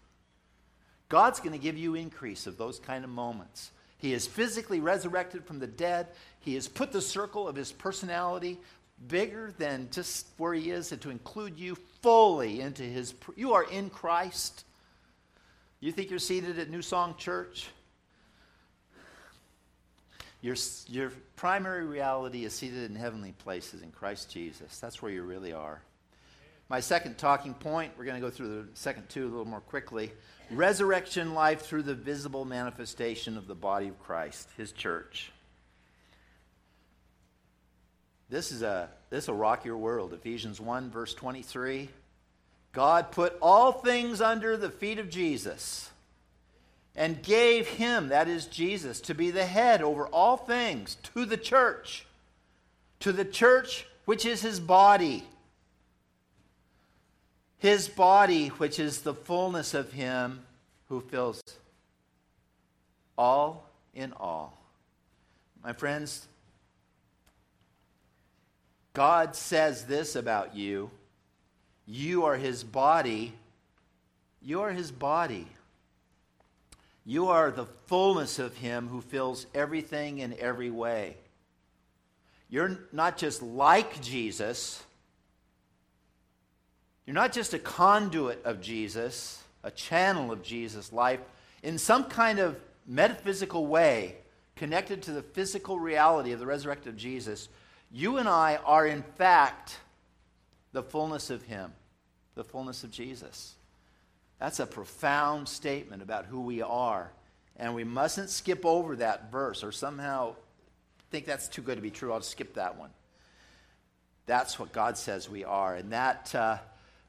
God's 1.09 1.39
going 1.39 1.53
to 1.53 1.59
give 1.59 1.77
you 1.77 1.95
increase 1.95 2.47
of 2.47 2.57
those 2.57 2.79
kind 2.79 3.03
of 3.03 3.09
moments. 3.09 3.71
He 3.97 4.13
is 4.13 4.27
physically 4.27 4.79
resurrected 4.79 5.45
from 5.45 5.59
the 5.59 5.67
dead. 5.67 6.07
He 6.39 6.55
has 6.55 6.67
put 6.67 6.91
the 6.91 7.01
circle 7.01 7.47
of 7.47 7.55
his 7.55 7.71
personality 7.71 8.59
bigger 9.07 9.53
than 9.57 9.89
just 9.91 10.27
where 10.37 10.53
he 10.53 10.71
is 10.71 10.91
and 10.91 11.01
to 11.01 11.09
include 11.09 11.59
you 11.59 11.75
fully 12.01 12.61
into 12.61 12.83
his 12.83 13.13
you 13.35 13.53
are 13.53 13.63
in 13.63 13.89
Christ. 13.89 14.63
You 15.79 15.91
think 15.91 16.09
you're 16.09 16.19
seated 16.19 16.57
at 16.59 16.69
New 16.69 16.81
Song 16.81 17.15
Church? 17.17 17.67
Your, 20.41 20.55
your 20.87 21.11
primary 21.35 21.85
reality 21.85 22.45
is 22.45 22.53
seated 22.53 22.89
in 22.89 22.95
heavenly 22.95 23.31
places 23.31 23.81
in 23.81 23.91
Christ 23.91 24.29
Jesus. 24.29 24.79
That's 24.79 25.01
where 25.01 25.11
you 25.11 25.23
really 25.23 25.53
are. 25.53 25.81
My 26.67 26.79
second 26.79 27.17
talking 27.17 27.53
point, 27.53 27.91
we're 27.97 28.05
going 28.05 28.19
to 28.19 28.25
go 28.25 28.31
through 28.31 28.47
the 28.47 28.67
second 28.73 29.07
two 29.09 29.23
a 29.23 29.29
little 29.29 29.45
more 29.45 29.61
quickly. 29.61 30.11
Resurrection 30.49 31.33
life 31.33 31.61
through 31.61 31.83
the 31.83 31.93
visible 31.93 32.43
manifestation 32.43 33.37
of 33.37 33.47
the 33.47 33.55
body 33.55 33.87
of 33.87 34.01
Christ, 34.01 34.49
his 34.57 34.71
church. 34.71 35.31
This 38.29 38.51
is 38.51 38.63
a 38.63 38.89
this 39.11 39.27
will 39.27 39.35
rock 39.35 39.65
your 39.65 39.77
world. 39.77 40.13
Ephesians 40.13 40.59
1 40.59 40.89
verse 40.89 41.13
23. 41.13 41.89
God 42.71 43.11
put 43.11 43.37
all 43.41 43.71
things 43.71 44.19
under 44.19 44.57
the 44.57 44.69
feet 44.69 44.99
of 44.99 45.09
Jesus 45.09 45.91
and 46.95 47.21
gave 47.21 47.67
him, 47.67 48.09
that 48.09 48.27
is 48.27 48.45
Jesus, 48.45 48.99
to 49.01 49.13
be 49.13 49.31
the 49.31 49.45
head 49.45 49.81
over 49.81 50.07
all 50.07 50.37
things 50.37 50.97
to 51.13 51.25
the 51.25 51.37
church. 51.37 52.05
To 53.01 53.11
the 53.11 53.25
church 53.25 53.87
which 54.05 54.25
is 54.25 54.41
his 54.41 54.59
body. 54.59 55.23
His 57.57 57.87
body, 57.87 58.49
which 58.49 58.79
is 58.79 59.01
the 59.01 59.13
fullness 59.13 59.73
of 59.73 59.91
him 59.93 60.41
who 60.89 61.01
fills 61.01 61.41
all 63.17 63.69
in 63.93 64.13
all. 64.13 64.57
My 65.63 65.73
friends, 65.73 66.27
God 68.93 69.35
says 69.35 69.85
this 69.85 70.15
about 70.15 70.55
you 70.55 70.91
you 71.87 72.25
are 72.25 72.35
his 72.35 72.63
body. 72.63 73.33
You 74.41 74.61
are 74.61 74.71
his 74.71 74.91
body. 74.91 75.47
You 77.05 77.27
are 77.27 77.51
the 77.51 77.67
fullness 77.85 78.39
of 78.39 78.57
him 78.57 78.87
who 78.87 79.01
fills 79.01 79.45
everything 79.53 80.19
in 80.19 80.35
every 80.39 80.71
way. 80.71 81.17
You're 82.49 82.79
not 82.91 83.17
just 83.17 83.43
like 83.43 84.01
Jesus, 84.01 84.83
you're 87.05 87.13
not 87.13 87.31
just 87.31 87.53
a 87.53 87.59
conduit 87.59 88.43
of 88.43 88.61
Jesus, 88.61 89.43
a 89.63 89.71
channel 89.71 90.31
of 90.31 90.41
Jesus' 90.41 90.91
life, 90.91 91.19
in 91.63 91.77
some 91.77 92.05
kind 92.05 92.39
of 92.39 92.59
metaphysical 92.87 93.67
way 93.67 94.15
connected 94.55 95.01
to 95.03 95.11
the 95.11 95.21
physical 95.21 95.79
reality 95.79 96.31
of 96.31 96.39
the 96.39 96.45
resurrected 96.45 96.97
Jesus. 96.97 97.49
You 97.91 98.17
and 98.17 98.29
I 98.29 98.57
are, 98.65 98.87
in 98.87 99.03
fact, 99.17 99.79
the 100.71 100.83
fullness 100.83 101.29
of 101.29 101.43
Him, 101.43 101.73
the 102.35 102.43
fullness 102.43 102.83
of 102.83 102.91
Jesus. 102.91 103.55
That's 104.39 104.59
a 104.59 104.65
profound 104.65 105.47
statement 105.47 106.01
about 106.01 106.25
who 106.25 106.41
we 106.41 106.61
are. 106.61 107.11
And 107.57 107.73
we 107.73 107.83
mustn't 107.83 108.29
skip 108.29 108.65
over 108.65 108.97
that 108.97 109.31
verse 109.31 109.63
or 109.63 109.71
somehow 109.71 110.35
think 111.15 111.25
that's 111.25 111.47
too 111.47 111.61
good 111.61 111.77
to 111.77 111.81
be 111.81 111.91
true. 111.91 112.11
I'll 112.11 112.21
skip 112.21 112.55
that 112.55 112.77
one. 112.77 112.89
That's 114.25 114.59
what 114.59 114.73
God 114.73 114.97
says 114.97 115.29
we 115.29 115.45
are. 115.45 115.75
And 115.75 115.93
that 115.93 116.35
uh, 116.35 116.57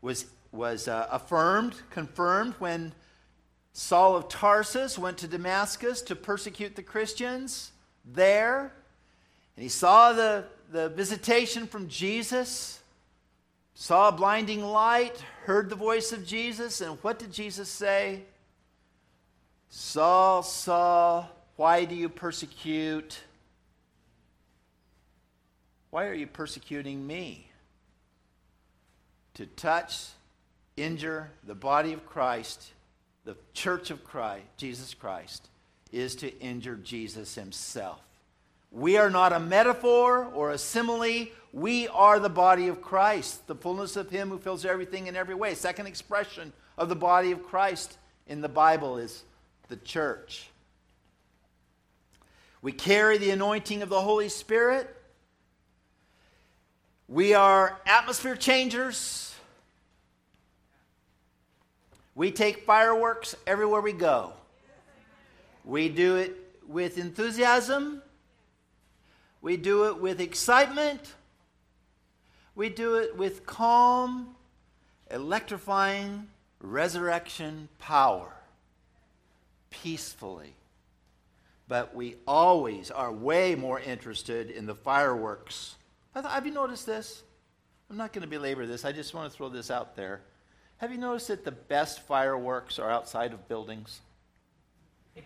was, 0.06 0.24
was 0.52 0.88
uh, 0.88 1.06
affirmed, 1.10 1.74
confirmed 1.90 2.54
when 2.58 2.92
Saul 3.74 4.16
of 4.16 4.28
Tarsus 4.28 4.98
went 4.98 5.18
to 5.18 5.28
Damascus 5.28 6.00
to 6.02 6.16
persecute 6.16 6.76
the 6.76 6.82
Christians 6.82 7.72
there. 8.04 8.72
And 9.56 9.62
he 9.62 9.68
saw 9.68 10.12
the 10.12 10.46
the 10.70 10.88
visitation 10.90 11.66
from 11.66 11.88
Jesus, 11.88 12.80
saw 13.74 14.08
a 14.08 14.12
blinding 14.12 14.64
light, 14.64 15.22
heard 15.44 15.70
the 15.70 15.76
voice 15.76 16.12
of 16.12 16.26
Jesus, 16.26 16.80
and 16.80 16.98
what 17.02 17.18
did 17.18 17.32
Jesus 17.32 17.68
say? 17.68 18.22
Saul, 19.68 20.42
Saul, 20.42 21.28
why 21.56 21.84
do 21.84 21.94
you 21.94 22.08
persecute? 22.08 23.20
Why 25.90 26.06
are 26.06 26.14
you 26.14 26.26
persecuting 26.26 27.06
me? 27.06 27.50
To 29.36 29.46
touch, 29.46 30.06
injure 30.76 31.30
the 31.46 31.54
body 31.54 31.92
of 31.92 32.06
Christ, 32.06 32.72
the 33.24 33.36
church 33.52 33.90
of 33.90 34.02
Christ, 34.02 34.44
Jesus 34.56 34.94
Christ, 34.94 35.48
is 35.92 36.16
to 36.16 36.38
injure 36.40 36.76
Jesus 36.76 37.34
himself. 37.34 38.00
We 38.70 38.96
are 38.96 39.10
not 39.10 39.32
a 39.32 39.40
metaphor 39.40 40.24
or 40.24 40.50
a 40.50 40.58
simile. 40.58 41.28
We 41.52 41.88
are 41.88 42.18
the 42.18 42.28
body 42.28 42.68
of 42.68 42.82
Christ, 42.82 43.46
the 43.46 43.54
fullness 43.54 43.96
of 43.96 44.10
Him 44.10 44.28
who 44.28 44.38
fills 44.38 44.64
everything 44.64 45.06
in 45.06 45.16
every 45.16 45.34
way. 45.34 45.54
Second 45.54 45.86
expression 45.86 46.52
of 46.76 46.88
the 46.88 46.96
body 46.96 47.32
of 47.32 47.42
Christ 47.42 47.96
in 48.26 48.40
the 48.40 48.48
Bible 48.48 48.98
is 48.98 49.22
the 49.68 49.76
church. 49.76 50.48
We 52.62 52.72
carry 52.72 53.18
the 53.18 53.30
anointing 53.30 53.82
of 53.82 53.88
the 53.88 54.00
Holy 54.00 54.28
Spirit. 54.28 54.95
We 57.08 57.34
are 57.34 57.78
atmosphere 57.86 58.36
changers. 58.36 59.34
We 62.14 62.30
take 62.30 62.64
fireworks 62.64 63.36
everywhere 63.46 63.80
we 63.80 63.92
go. 63.92 64.32
We 65.64 65.88
do 65.88 66.16
it 66.16 66.36
with 66.66 66.98
enthusiasm 66.98 68.02
we 69.46 69.56
do 69.56 69.84
it 69.84 70.00
with 70.00 70.20
excitement. 70.20 71.14
We 72.56 72.68
do 72.68 72.96
it 72.96 73.16
with 73.16 73.46
calm, 73.46 74.34
electrifying 75.08 76.26
resurrection 76.60 77.68
power, 77.78 78.32
peacefully. 79.70 80.54
But 81.68 81.94
we 81.94 82.16
always 82.26 82.90
are 82.90 83.12
way 83.12 83.54
more 83.54 83.78
interested 83.78 84.50
in 84.50 84.66
the 84.66 84.74
fireworks. 84.74 85.76
Have 86.24 86.46
you 86.46 86.52
noticed 86.52 86.86
this? 86.86 87.22
I'm 87.90 87.98
not 87.98 88.12
going 88.14 88.22
to 88.22 88.28
belabor 88.28 88.66
this. 88.66 88.84
I 88.86 88.92
just 88.92 89.12
want 89.12 89.30
to 89.30 89.36
throw 89.36 89.50
this 89.50 89.70
out 89.70 89.94
there. 89.96 90.22
Have 90.78 90.90
you 90.90 90.96
noticed 90.98 91.28
that 91.28 91.44
the 91.44 91.52
best 91.52 92.00
fireworks 92.00 92.78
are 92.78 92.90
outside 92.90 93.34
of 93.34 93.46
buildings? 93.48 94.00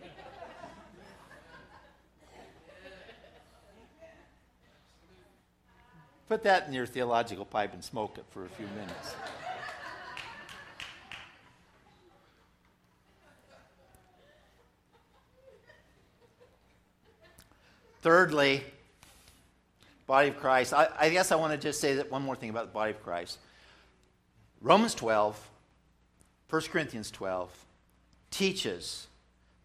Put 6.28 6.42
that 6.42 6.66
in 6.66 6.72
your 6.72 6.86
theological 6.86 7.44
pipe 7.44 7.72
and 7.72 7.84
smoke 7.84 8.18
it 8.18 8.24
for 8.30 8.44
a 8.44 8.48
few 8.48 8.66
minutes. 8.66 9.14
Thirdly, 18.02 18.64
body 20.10 20.30
of 20.30 20.40
Christ. 20.40 20.74
I, 20.74 20.88
I, 20.98 21.08
guess 21.08 21.30
I 21.30 21.36
want 21.36 21.52
to 21.52 21.56
just 21.56 21.80
say 21.80 21.94
that 21.94 22.10
one 22.10 22.22
more 22.22 22.34
thing 22.34 22.50
about 22.50 22.66
the 22.66 22.72
body 22.72 22.90
of 22.90 23.00
Christ. 23.04 23.38
Romans 24.60 24.92
12, 24.96 25.50
1 26.48 26.62
Corinthians 26.62 27.12
12 27.12 27.48
teaches 28.32 29.06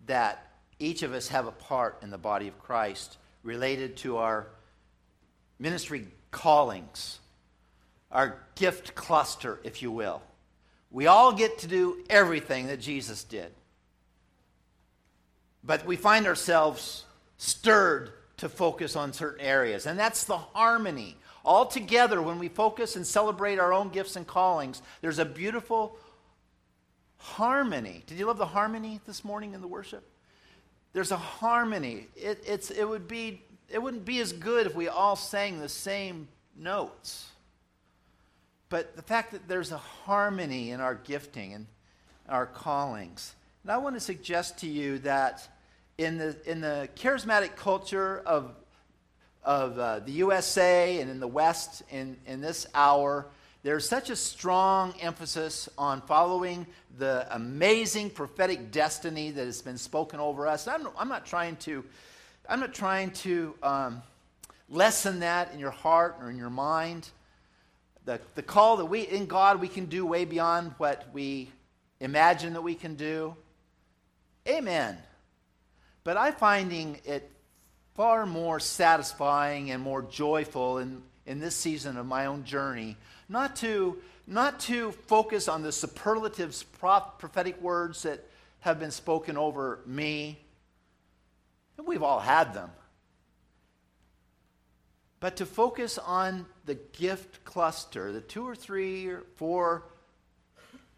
that 0.05 0.51
each 0.77 1.01
of 1.01 1.13
us 1.13 1.29
have 1.29 1.47
a 1.47 1.51
part 1.51 1.97
in 2.03 2.11
the 2.11 2.19
body 2.19 2.47
of 2.47 2.59
Christ 2.59 3.17
related 3.41 3.97
to 3.97 4.17
our 4.17 4.45
ministry 5.57 6.05
callings, 6.29 7.17
our 8.11 8.37
gift 8.53 8.93
cluster, 8.93 9.59
if 9.63 9.81
you 9.81 9.89
will. 9.89 10.21
We 10.91 11.07
all 11.07 11.33
get 11.33 11.57
to 11.59 11.67
do 11.67 12.03
everything 12.07 12.67
that 12.67 12.79
Jesus 12.79 13.23
did. 13.23 13.51
But 15.63 15.87
we 15.87 15.95
find 15.95 16.27
ourselves 16.27 17.03
stirred 17.39 18.11
to 18.37 18.49
focus 18.49 18.95
on 18.95 19.13
certain 19.13 19.45
areas, 19.45 19.85
and 19.85 19.97
that's 19.97 20.25
the 20.25 20.37
harmony. 20.37 21.17
All 21.43 21.65
together, 21.65 22.21
when 22.21 22.39
we 22.39 22.49
focus 22.49 22.95
and 22.95 23.05
celebrate 23.05 23.59
our 23.59 23.71
own 23.71 23.89
gifts 23.89 24.15
and 24.15 24.25
callings, 24.25 24.81
there's 25.01 25.19
a 25.19 25.25
beautiful 25.25 25.97
harmony. 27.17 28.03
Did 28.07 28.17
you 28.17 28.25
love 28.25 28.37
the 28.37 28.45
harmony 28.45 28.99
this 29.05 29.23
morning 29.23 29.53
in 29.53 29.61
the 29.61 29.67
worship? 29.67 30.03
There's 30.93 31.11
a 31.11 31.17
harmony. 31.17 32.07
It, 32.15 32.43
it's, 32.47 32.71
it, 32.71 32.87
would 32.87 33.07
be, 33.07 33.41
it 33.69 33.81
wouldn't 33.81 34.05
be 34.05 34.19
as 34.19 34.31
good 34.31 34.65
if 34.65 34.75
we 34.75 34.87
all 34.87 35.15
sang 35.15 35.59
the 35.59 35.69
same 35.69 36.27
notes. 36.57 37.29
But 38.69 38.95
the 38.95 39.01
fact 39.01 39.31
that 39.31 39.47
there's 39.47 39.71
a 39.71 39.77
harmony 39.77 40.71
in 40.71 40.81
our 40.81 40.95
gifting 40.95 41.53
and 41.53 41.67
our 42.27 42.45
callings. 42.45 43.35
And 43.63 43.71
I 43.71 43.77
want 43.77 43.95
to 43.95 43.99
suggest 43.99 44.59
to 44.59 44.67
you 44.67 44.99
that 44.99 45.47
in 45.97 46.17
the, 46.17 46.35
in 46.45 46.61
the 46.61 46.89
charismatic 46.95 47.55
culture 47.55 48.21
of, 48.25 48.51
of 49.43 49.79
uh, 49.79 49.99
the 49.99 50.11
USA 50.13 50.99
and 50.99 51.09
in 51.09 51.19
the 51.19 51.27
West 51.27 51.83
in, 51.89 52.17
in 52.25 52.41
this 52.41 52.67
hour, 52.73 53.27
there's 53.63 53.87
such 53.87 54.09
a 54.09 54.15
strong 54.15 54.93
emphasis 55.01 55.69
on 55.77 56.01
following 56.01 56.67
the 56.99 57.25
amazing 57.31 58.09
prophetic 58.09 58.71
destiny 58.71 59.31
that 59.31 59.45
has 59.45 59.61
been 59.61 59.77
spoken 59.77 60.19
over 60.19 60.47
us. 60.47 60.67
I'm, 60.67 60.87
I'm 60.97 61.09
not 61.09 61.25
trying 61.25 61.55
to, 61.57 61.83
I'm 62.47 62.59
not 62.59 62.73
trying 62.73 63.11
to 63.11 63.55
um, 63.63 64.03
lessen 64.69 65.21
that 65.21 65.53
in 65.53 65.59
your 65.59 65.71
heart 65.71 66.17
or 66.21 66.29
in 66.29 66.37
your 66.37 66.49
mind. 66.49 67.09
The, 68.05 68.19
the 68.35 68.43
call 68.43 68.77
that 68.77 68.85
we, 68.85 69.01
in 69.01 69.25
God, 69.25 69.59
we 69.59 69.67
can 69.67 69.85
do 69.85 70.05
way 70.05 70.25
beyond 70.25 70.73
what 70.77 71.07
we 71.11 71.49
imagine 71.99 72.53
that 72.53 72.61
we 72.61 72.75
can 72.75 72.93
do. 72.95 73.35
Amen. 74.47 74.95
But 76.05 76.15
I'm 76.15 76.33
finding 76.33 76.99
it 77.03 77.29
far 77.95 78.25
more 78.25 78.61
satisfying 78.61 79.71
and 79.71 79.83
more 79.83 80.03
joyful 80.03 80.77
in, 80.77 81.01
in 81.25 81.39
this 81.39 81.55
season 81.55 81.97
of 81.97 82.05
my 82.05 82.27
own 82.27 82.45
journey 82.45 82.95
not 83.27 83.55
to, 83.57 83.97
not 84.27 84.59
to 84.61 84.91
focus 84.91 85.47
on 85.47 85.63
the 85.63 85.71
superlatives, 85.71 86.63
prophetic 86.63 87.59
words 87.59 88.03
that 88.03 88.23
have 88.59 88.79
been 88.79 88.91
spoken 88.91 89.35
over 89.35 89.79
me. 89.85 90.39
And 91.77 91.87
we've 91.87 92.03
all 92.03 92.19
had 92.19 92.53
them. 92.53 92.69
But 95.19 95.37
to 95.37 95.45
focus 95.47 95.97
on 95.97 96.45
the 96.65 96.75
gift 96.75 97.43
cluster, 97.45 98.11
the 98.11 98.21
two 98.21 98.47
or 98.47 98.55
three 98.55 99.07
or 99.07 99.23
four 99.37 99.83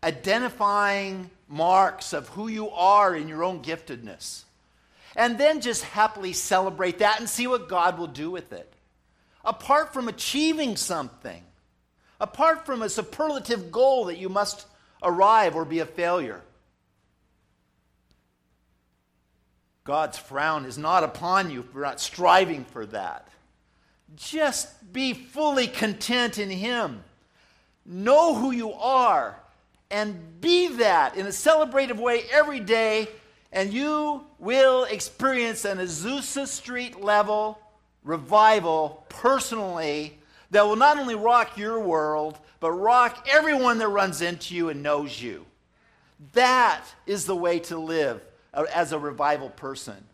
identifying 0.03 1.29
marks 1.47 2.11
of 2.11 2.27
who 2.29 2.49
you 2.49 2.69
are 2.71 3.15
in 3.15 3.29
your 3.29 3.43
own 3.43 3.61
giftedness. 3.61 4.43
And 5.15 5.37
then 5.37 5.61
just 5.61 5.83
happily 5.83 6.33
celebrate 6.33 6.99
that 6.99 7.19
and 7.19 7.29
see 7.29 7.47
what 7.47 7.69
God 7.69 7.97
will 7.97 8.07
do 8.07 8.29
with 8.29 8.53
it. 8.53 8.71
Apart 9.43 9.93
from 9.93 10.07
achieving 10.07 10.75
something, 10.75 11.43
apart 12.19 12.65
from 12.65 12.81
a 12.81 12.89
superlative 12.89 13.71
goal 13.71 14.05
that 14.05 14.17
you 14.17 14.29
must 14.29 14.65
arrive 15.01 15.55
or 15.55 15.65
be 15.65 15.79
a 15.79 15.85
failure. 15.85 16.41
God's 19.83 20.17
frown 20.17 20.65
is 20.65 20.77
not 20.77 21.05
upon 21.05 21.49
you 21.49 21.63
for 21.63 21.79
not 21.81 22.01
striving 22.01 22.65
for 22.65 22.85
that. 22.87 23.29
Just 24.15 24.91
be 24.91 25.13
fully 25.13 25.67
content 25.67 26.37
in 26.37 26.49
Him. 26.49 27.03
Know 27.85 28.35
who 28.35 28.51
you 28.51 28.73
are 28.73 29.39
and 29.89 30.41
be 30.41 30.67
that 30.67 31.15
in 31.15 31.25
a 31.25 31.29
celebrative 31.29 31.97
way 31.97 32.23
every 32.31 32.59
day, 32.59 33.07
and 33.57 33.73
you 33.73 34.23
will 34.37 34.83
experience 34.83 35.65
an 35.65 35.79
Azusa 35.79 36.45
Street 36.45 37.01
level 37.01 37.59
revival 38.03 39.03
personally 39.09 40.15
that 40.51 40.61
will 40.61 40.75
not 40.75 40.99
only 40.99 41.15
rock 41.15 41.57
your 41.57 41.79
world, 41.79 42.37
but 42.59 42.71
rock 42.73 43.27
everyone 43.27 43.79
that 43.79 43.87
runs 43.87 44.21
into 44.21 44.53
you 44.53 44.69
and 44.69 44.83
knows 44.83 45.19
you. 45.19 45.43
That 46.33 46.83
is 47.07 47.25
the 47.25 47.35
way 47.35 47.57
to 47.61 47.79
live 47.79 48.21
as 48.53 48.91
a 48.91 48.99
revival 48.99 49.49
person. 49.49 50.05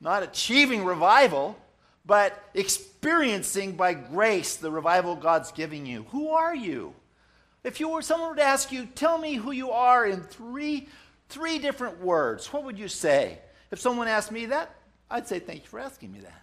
Not 0.00 0.24
achieving 0.24 0.84
revival, 0.84 1.56
but 2.04 2.42
experiencing 2.54 3.76
by 3.76 3.94
grace 3.94 4.56
the 4.56 4.72
revival 4.72 5.14
God's 5.14 5.52
giving 5.52 5.86
you. 5.86 6.06
Who 6.10 6.30
are 6.30 6.56
you? 6.56 6.92
If 7.62 7.78
you 7.78 7.90
were 7.90 8.02
someone 8.02 8.30
were 8.30 8.36
to 8.36 8.42
ask 8.42 8.72
you, 8.72 8.86
tell 8.86 9.16
me 9.16 9.34
who 9.34 9.52
you 9.52 9.70
are 9.70 10.06
in 10.06 10.22
three, 10.22 10.88
three 11.30 11.58
different 11.58 12.00
words, 12.00 12.52
what 12.52 12.64
would 12.64 12.78
you 12.78 12.88
say? 12.88 13.38
If 13.70 13.80
someone 13.80 14.08
asked 14.08 14.32
me 14.32 14.46
that, 14.46 14.74
I'd 15.10 15.26
say, 15.26 15.38
thank 15.38 15.62
you 15.62 15.68
for 15.68 15.80
asking 15.80 16.12
me 16.12 16.20
that. 16.20 16.42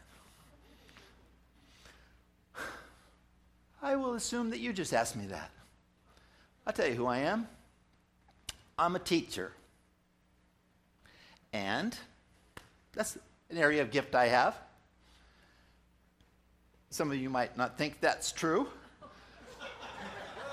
I 3.81 3.95
will 3.95 4.15
assume 4.15 4.49
that 4.49 4.59
you 4.59 4.73
just 4.73 4.93
asked 4.93 5.15
me 5.15 5.27
that. 5.27 5.51
I'll 6.65 6.73
tell 6.73 6.87
you 6.87 6.95
who 6.95 7.05
I 7.05 7.19
am. 7.19 7.47
I'm 8.79 8.95
a 8.95 8.99
teacher. 8.99 9.51
And 11.53 11.97
that's 12.93 13.17
an 13.49 13.57
area 13.57 13.81
of 13.81 13.91
gift 13.91 14.15
I 14.15 14.27
have. 14.27 14.55
Some 16.89 17.11
of 17.11 17.17
you 17.17 17.29
might 17.29 17.57
not 17.57 17.77
think 17.77 17.99
that's 17.99 18.31
true. 18.31 18.67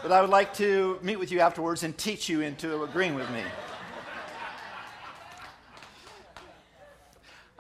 but 0.03 0.13
I 0.13 0.21
would 0.21 0.31
like 0.31 0.55
to 0.55 0.99
meet 1.03 1.19
with 1.19 1.33
you 1.33 1.41
afterwards 1.41 1.83
and 1.83 1.97
teach 1.97 2.29
you 2.29 2.43
into 2.43 2.83
agreeing 2.83 3.15
with 3.15 3.31
me. 3.31 3.43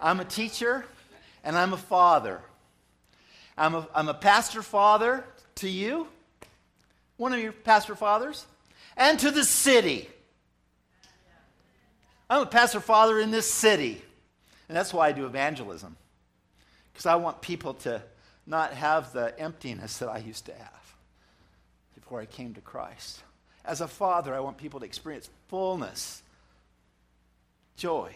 I'm 0.04 0.20
a 0.20 0.24
teacher 0.26 0.84
and 1.42 1.56
I'm 1.56 1.72
a 1.72 1.78
father. 1.78 2.42
I'm 3.56 3.74
a, 3.74 3.88
I'm 3.94 4.08
a 4.08 4.14
pastor 4.14 4.60
father 4.60 5.24
to 5.56 5.68
you, 5.68 6.08
one 7.16 7.32
of 7.32 7.40
your 7.40 7.52
pastor 7.52 7.94
fathers, 7.94 8.44
and 8.98 9.18
to 9.20 9.30
the 9.30 9.44
city. 9.44 10.10
I'm 12.28 12.42
a 12.42 12.46
pastor 12.46 12.80
father 12.80 13.18
in 13.18 13.30
this 13.30 13.50
city, 13.50 14.02
and 14.68 14.76
that's 14.76 14.92
why 14.92 15.08
I 15.08 15.12
do 15.12 15.24
evangelism, 15.24 15.96
because 16.92 17.06
I 17.06 17.14
want 17.14 17.40
people 17.40 17.72
to 17.74 18.02
not 18.46 18.74
have 18.74 19.12
the 19.14 19.38
emptiness 19.40 19.98
that 19.98 20.10
I 20.10 20.18
used 20.18 20.44
to 20.46 20.52
have 20.52 20.94
before 21.94 22.20
I 22.20 22.26
came 22.26 22.52
to 22.54 22.60
Christ. 22.60 23.22
As 23.64 23.80
a 23.80 23.88
father, 23.88 24.34
I 24.34 24.40
want 24.40 24.58
people 24.58 24.80
to 24.80 24.86
experience 24.86 25.30
fullness, 25.48 26.22
joy. 27.78 28.14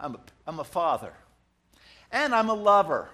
I'm 0.00 0.14
a, 0.14 0.20
I'm 0.46 0.60
a 0.60 0.64
father, 0.64 1.12
and 2.10 2.34
I'm 2.34 2.48
a 2.48 2.54
lover. 2.54 3.08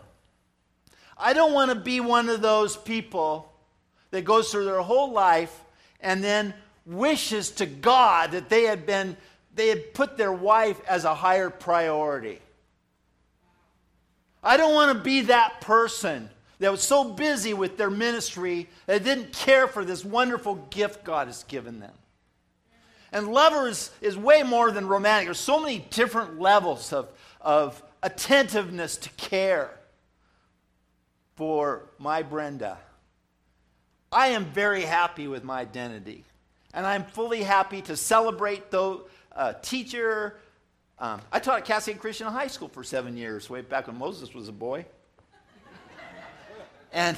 I 1.18 1.33
don't 1.33 1.53
want 1.53 1.70
to 1.70 1.75
be 1.75 2.01
one 2.01 2.29
of 2.29 2.42
those 2.42 2.77
people 2.77 3.53
that 4.11 4.25
goes 4.25 4.51
through 4.51 4.66
their 4.66 4.83
whole 4.83 5.12
life 5.12 5.64
and 6.01 6.22
then 6.22 6.55
wishes 6.85 7.51
to 7.53 7.66
God 7.66 8.33
that 8.33 8.49
they 8.49 8.64
had 8.64 8.87
been 8.87 9.16
they 9.55 9.68
had 9.68 9.94
put 9.94 10.18
their 10.18 10.33
wife 10.33 10.79
as 10.87 11.05
a 11.05 11.14
higher 11.14 11.49
priority. 11.49 12.40
I 14.42 14.59
don't 14.59 14.75
want 14.75 14.96
to 14.96 15.03
be 15.03 15.22
that 15.22 15.62
person 15.62 16.29
that 16.59 16.70
was 16.70 16.83
so 16.83 17.12
busy 17.12 17.55
with 17.55 17.79
their 17.79 17.90
ministry 17.90 18.68
that 18.85 19.03
didn't 19.03 19.33
care 19.33 19.66
for 19.66 19.85
this 19.85 20.05
wonderful 20.05 20.57
gift 20.70 21.05
God 21.05 21.27
has 21.27 21.42
given 21.44 21.81
them. 21.81 21.94
And 23.12 23.29
lovers 23.29 23.90
is, 24.03 24.14
is 24.14 24.16
way 24.16 24.42
more 24.42 24.71
than 24.71 24.88
romantic. 24.88 25.27
There's 25.27 25.38
so 25.38 25.61
many 25.61 25.79
different 25.90 26.40
levels 26.40 26.92
of, 26.92 27.09
of 27.40 27.83
attentiveness 28.03 28.97
to 28.99 29.11
care 29.11 29.71
for 31.37 31.83
my 31.99 32.23
Brenda. 32.23 32.79
I 34.11 34.29
am 34.29 34.47
very 34.47 34.83
happy 34.83 35.29
with 35.29 35.45
my 35.45 35.61
identity. 35.61 36.25
And 36.73 36.87
I'm 36.87 37.05
fully 37.05 37.42
happy 37.42 37.83
to 37.83 37.97
celebrate 37.97 38.71
the 38.71 39.03
uh, 39.35 39.55
teacher. 39.62 40.37
Um, 40.99 41.21
I 41.31 41.38
taught 41.38 41.59
at 41.59 41.64
Cascade 41.64 41.99
Christian 41.99 42.27
High 42.27 42.47
School 42.47 42.69
for 42.69 42.83
seven 42.83 43.17
years, 43.17 43.50
way 43.50 43.61
back 43.61 43.87
when 43.87 43.98
Moses 43.98 44.35
was 44.35 44.48
a 44.48 44.52
boy. 44.52 44.87
and 46.92 47.17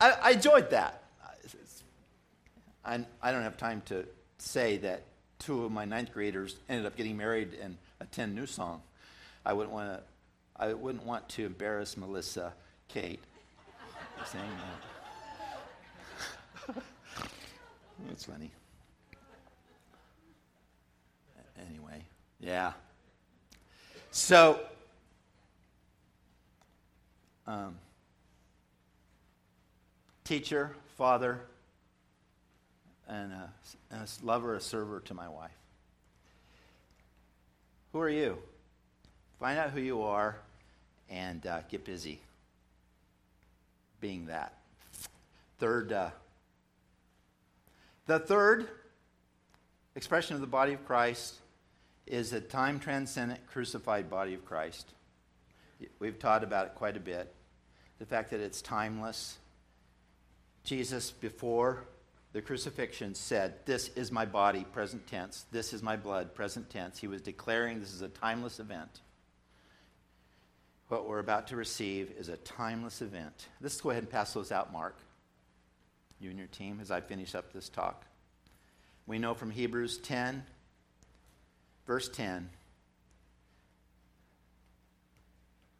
I, 0.00 0.10
I, 0.22 0.30
enjoyed 0.32 0.70
that. 0.70 1.02
I, 2.86 3.04
I 3.20 3.32
don't 3.32 3.42
have 3.42 3.56
time 3.56 3.82
to 3.86 4.06
say 4.38 4.76
that 4.78 5.02
two 5.38 5.64
of 5.64 5.72
my 5.72 5.84
ninth 5.84 6.12
graders 6.12 6.56
ended 6.68 6.86
up 6.86 6.96
getting 6.96 7.16
married 7.16 7.54
and 7.60 7.76
attend 8.00 8.34
New 8.34 8.46
Song. 8.46 8.80
I 9.44 9.52
wouldn't 9.52 9.72
want 9.72 9.90
to 9.90 10.02
I 10.58 10.72
wouldn't 10.72 11.04
want 11.04 11.28
to 11.30 11.44
embarrass 11.44 11.98
Melissa 11.98 12.54
Kate 12.88 13.22
saying 14.24 14.44
that. 16.66 16.82
That's 18.08 18.24
funny. 18.24 18.50
Anyway, 21.68 22.04
yeah. 22.40 22.72
So, 24.10 24.60
um, 27.46 27.76
teacher, 30.24 30.74
father, 30.96 31.42
and 33.08 33.32
a, 33.32 33.50
and 33.90 34.02
a 34.02 34.26
lover, 34.26 34.54
a 34.54 34.60
server 34.60 35.00
to 35.00 35.14
my 35.14 35.28
wife. 35.28 35.50
Who 37.92 38.00
are 38.00 38.10
you? 38.10 38.38
Find 39.40 39.58
out 39.58 39.70
who 39.70 39.80
you 39.80 40.02
are 40.02 40.36
and 41.08 41.46
uh, 41.46 41.60
get 41.68 41.84
busy 41.84 42.20
being 44.00 44.26
that. 44.26 44.52
Third, 45.58 45.92
uh, 45.92 46.10
the 48.06 48.18
third 48.18 48.68
expression 49.94 50.34
of 50.34 50.40
the 50.40 50.46
body 50.46 50.74
of 50.74 50.84
Christ 50.86 51.36
is 52.06 52.32
a 52.32 52.40
time 52.40 52.78
transcendent 52.78 53.46
crucified 53.46 54.08
body 54.10 54.34
of 54.34 54.44
Christ. 54.44 54.92
We've 55.98 56.18
taught 56.18 56.44
about 56.44 56.66
it 56.66 56.74
quite 56.74 56.96
a 56.96 57.00
bit. 57.00 57.32
The 57.98 58.06
fact 58.06 58.30
that 58.30 58.40
it's 58.40 58.62
timeless. 58.62 59.38
Jesus, 60.64 61.10
before 61.10 61.84
the 62.36 62.42
crucifixion, 62.42 63.14
said, 63.14 63.54
This 63.64 63.88
is 63.96 64.12
my 64.12 64.26
body, 64.26 64.66
present 64.70 65.06
tense. 65.06 65.46
This 65.52 65.72
is 65.72 65.82
my 65.82 65.96
blood, 65.96 66.34
present 66.34 66.68
tense. 66.68 66.98
He 66.98 67.08
was 67.08 67.22
declaring 67.22 67.80
this 67.80 67.94
is 67.94 68.02
a 68.02 68.08
timeless 68.08 68.60
event. 68.60 69.00
What 70.88 71.08
we're 71.08 71.18
about 71.18 71.46
to 71.46 71.56
receive 71.56 72.12
is 72.18 72.28
a 72.28 72.36
timeless 72.36 73.00
event. 73.00 73.46
Let's 73.62 73.80
go 73.80 73.88
ahead 73.88 74.02
and 74.02 74.12
pass 74.12 74.34
those 74.34 74.52
out, 74.52 74.70
Mark, 74.70 74.98
you 76.20 76.28
and 76.28 76.38
your 76.38 76.48
team, 76.48 76.78
as 76.82 76.90
I 76.90 77.00
finish 77.00 77.34
up 77.34 77.54
this 77.54 77.70
talk. 77.70 78.04
We 79.06 79.18
know 79.18 79.32
from 79.32 79.50
Hebrews 79.50 79.96
10, 79.96 80.44
verse 81.86 82.10
10, 82.10 82.50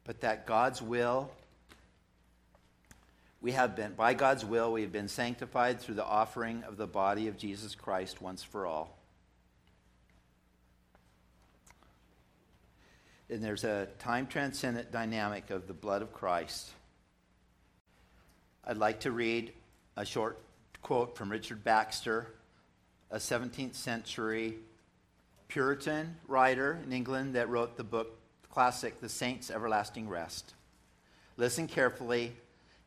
but 0.05 0.21
that 0.21 0.47
God's 0.47 0.81
will, 0.81 1.29
we 3.41 3.51
have 3.51 3.75
been, 3.75 3.93
by 3.93 4.13
God's 4.13 4.43
will, 4.43 4.71
we 4.71 4.81
have 4.81 4.91
been 4.91 5.07
sanctified 5.07 5.79
through 5.79 5.95
the 5.95 6.05
offering 6.05 6.63
of 6.63 6.77
the 6.77 6.87
body 6.87 7.27
of 7.27 7.37
Jesus 7.37 7.75
Christ 7.75 8.21
once 8.21 8.43
for 8.43 8.65
all. 8.65 8.97
And 13.29 13.43
there's 13.43 13.63
a 13.63 13.87
time 13.99 14.25
transcendent 14.27 14.91
dynamic 14.91 15.49
of 15.49 15.67
the 15.67 15.73
blood 15.73 16.01
of 16.01 16.13
Christ. 16.13 16.69
I'd 18.65 18.77
like 18.77 19.01
to 19.01 19.11
read 19.11 19.53
a 19.95 20.05
short 20.05 20.39
quote 20.81 21.17
from 21.17 21.31
Richard 21.31 21.63
Baxter, 21.63 22.27
a 23.11 23.17
17th 23.17 23.75
century 23.75 24.55
Puritan 25.47 26.15
writer 26.27 26.79
in 26.83 26.91
England 26.91 27.35
that 27.35 27.49
wrote 27.49 27.77
the 27.77 27.83
book 27.83 28.17
classic, 28.49 28.99
The 28.99 29.09
Saints' 29.09 29.51
Everlasting 29.51 30.09
Rest. 30.09 30.53
Listen 31.37 31.67
carefully 31.67 32.33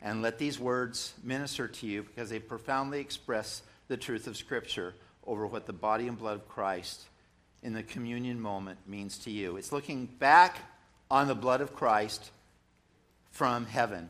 and 0.03 0.23
let 0.23 0.39
these 0.39 0.59
words 0.59 1.13
minister 1.23 1.69
to 1.69 1.87
you 1.87 2.03
because 2.03 2.31
they 2.31 2.39
profoundly 2.39 3.01
express 3.01 3.63
the 3.89 3.97
truth 3.97 4.27
of 4.27 4.37
Scripture 4.37 4.95
over 5.27 5.47
what 5.47 5.67
the 5.67 5.73
body 5.73 6.09
and 6.09 6.19
blood 6.19 6.37
of 6.37 6.49
Christ 6.49 7.03
in 7.63 7.75
the 7.75 7.83
communion 7.83 8.41
moment 8.41 8.79
means 8.87 9.19
to 9.19 9.31
you. 9.31 9.57
It's 9.57 9.73
looking 9.73 10.07
back 10.07 10.59
on 11.11 11.29
the 11.29 11.35
blood 11.35 11.61
of 11.61 11.75
Christ 11.75 12.31
from 13.31 13.67
heaven. 13.67 14.09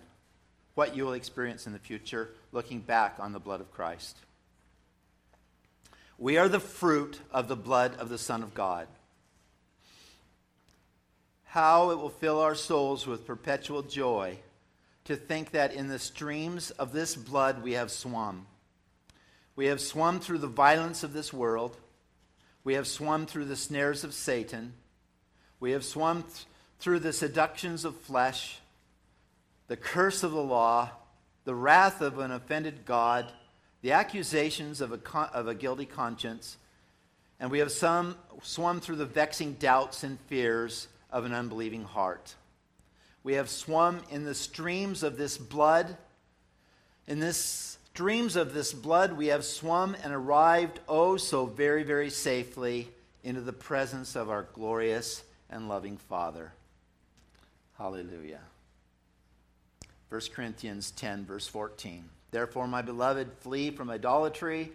What 0.74 0.96
you 0.96 1.04
will 1.04 1.14
experience 1.14 1.66
in 1.66 1.72
the 1.72 1.78
future, 1.78 2.30
looking 2.52 2.80
back 2.80 3.16
on 3.18 3.32
the 3.32 3.40
blood 3.40 3.60
of 3.60 3.72
Christ. 3.72 4.16
We 6.18 6.36
are 6.36 6.48
the 6.48 6.60
fruit 6.60 7.18
of 7.32 7.48
the 7.48 7.56
blood 7.56 7.96
of 7.96 8.08
the 8.08 8.18
Son 8.18 8.42
of 8.42 8.54
God. 8.54 8.86
How 11.44 11.90
it 11.90 11.98
will 11.98 12.10
fill 12.10 12.38
our 12.38 12.54
souls 12.54 13.06
with 13.06 13.26
perpetual 13.26 13.82
joy 13.82 14.38
to 15.10 15.16
think 15.16 15.52
that 15.52 15.72
in 15.72 15.88
the 15.88 15.98
streams 15.98 16.70
of 16.72 16.92
this 16.92 17.14
blood 17.14 17.62
we 17.62 17.72
have 17.72 17.90
swum. 17.90 18.46
We 19.54 19.66
have 19.66 19.80
swum 19.80 20.18
through 20.20 20.38
the 20.38 20.46
violence 20.46 21.04
of 21.04 21.12
this 21.12 21.32
world 21.32 21.76
we 22.62 22.74
have 22.74 22.86
swum 22.86 23.26
through 23.26 23.46
the 23.46 23.56
snares 23.56 24.04
of 24.04 24.12
Satan. 24.12 24.74
We 25.60 25.72
have 25.72 25.84
swum 25.84 26.22
th- 26.22 26.46
through 26.78 27.00
the 27.00 27.12
seductions 27.12 27.84
of 27.84 27.96
flesh, 27.96 28.58
the 29.68 29.76
curse 29.76 30.22
of 30.22 30.32
the 30.32 30.42
law, 30.42 30.90
the 31.44 31.54
wrath 31.54 32.00
of 32.00 32.18
an 32.18 32.30
offended 32.30 32.84
God, 32.84 33.30
the 33.82 33.92
accusations 33.92 34.80
of 34.80 34.92
a, 34.92 34.98
con- 34.98 35.30
of 35.32 35.48
a 35.48 35.54
guilty 35.54 35.86
conscience, 35.86 36.58
and 37.38 37.50
we 37.50 37.60
have 37.60 37.72
some 37.72 38.16
swum 38.42 38.80
through 38.80 38.96
the 38.96 39.06
vexing 39.06 39.54
doubts 39.54 40.04
and 40.04 40.20
fears 40.20 40.88
of 41.10 41.24
an 41.24 41.32
unbelieving 41.32 41.84
heart. 41.84 42.34
We 43.22 43.34
have 43.34 43.50
swum 43.50 44.00
in 44.10 44.24
the 44.24 44.34
streams 44.34 45.02
of 45.02 45.16
this 45.16 45.36
blood, 45.36 45.96
in 47.06 47.20
this 47.20 47.78
streams 47.94 48.36
of 48.36 48.54
this 48.54 48.72
blood 48.72 49.12
we 49.12 49.26
have 49.26 49.44
swum 49.44 49.96
and 50.02 50.12
arrived, 50.12 50.80
oh, 50.88 51.16
so 51.16 51.44
very, 51.44 51.82
very 51.82 52.08
safely 52.08 52.88
into 53.22 53.40
the 53.40 53.52
presence 53.52 54.16
of 54.16 54.30
our 54.30 54.46
glorious 54.54 55.22
and 55.50 55.68
loving 55.68 55.96
Father. 55.96 56.52
Hallelujah. 57.76 58.40
1 60.08 60.20
Corinthians 60.34 60.90
10, 60.92 61.24
verse 61.24 61.46
14. 61.46 62.04
Therefore, 62.30 62.66
my 62.66 62.82
beloved, 62.82 63.32
flee 63.40 63.70
from 63.70 63.90
idolatry. 63.90 64.72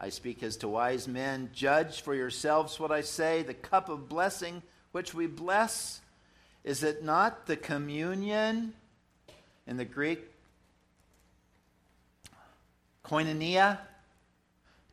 I 0.00 0.10
speak 0.10 0.42
as 0.42 0.56
to 0.58 0.68
wise 0.68 1.08
men. 1.08 1.50
Judge 1.52 2.00
for 2.02 2.14
yourselves 2.14 2.78
what 2.78 2.92
I 2.92 3.00
say. 3.00 3.42
The 3.42 3.54
cup 3.54 3.88
of 3.88 4.08
blessing 4.08 4.62
which 4.92 5.14
we 5.14 5.26
bless, 5.26 6.00
is 6.68 6.82
it 6.82 7.02
not 7.02 7.46
the 7.46 7.56
communion? 7.56 8.74
In 9.66 9.78
the 9.78 9.86
Greek, 9.86 10.20
koinonia, 13.02 13.78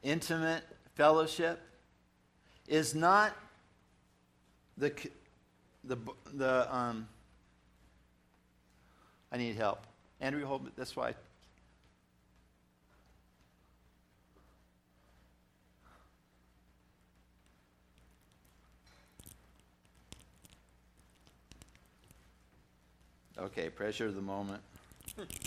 intimate 0.02 0.64
fellowship, 0.96 1.62
is 2.70 2.96
not 2.96 3.36
the, 4.78 4.94
the, 5.84 5.98
the 6.34 6.74
um, 6.74 7.10
I 9.30 9.38
need 9.38 9.58
help. 9.58 9.86
Andrew, 10.22 10.46
hold 10.46 10.72
this 10.78 10.96
way. 10.96 11.14
Okay, 23.38 23.70
pressure 23.70 24.06
of 24.06 24.16
the 24.16 24.22
moment. 24.22 24.62